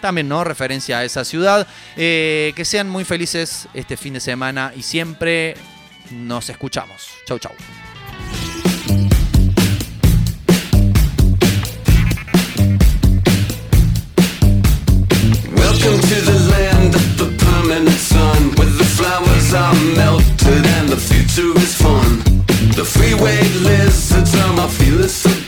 También, 0.00 0.28
¿no? 0.28 0.42
Referencia 0.44 0.98
a 0.98 1.04
esa 1.04 1.24
ciudad. 1.24 1.66
Eh, 1.96 2.52
que 2.56 2.64
sean 2.64 2.88
muy 2.88 3.04
felices 3.04 3.68
este 3.74 3.96
fin 3.96 4.14
de 4.14 4.20
semana 4.20 4.72
y 4.74 4.82
siempre 4.82 5.56
nos 6.10 6.48
escuchamos. 6.48 7.08
Chau, 7.26 7.38
chau. 7.38 7.52
Welcome 15.54 16.00
to 16.00 16.20
the 16.24 16.38
land 16.50 16.94
of 16.94 17.18
the 17.18 17.44
permanent 17.44 17.90
sun, 17.90 18.54
where 18.56 18.70
the 18.70 18.84
flowers 18.84 19.54
are 19.54 19.74
melted 19.96 20.66
and 20.66 20.88
the 20.88 20.96
future 20.96 21.52
is 21.58 21.74
fun. 21.74 22.22
The 22.74 22.84
freeway 22.84 23.42
lizards 23.62 24.34
are 24.34 24.52
my 24.54 24.66
feelings. 24.68 25.39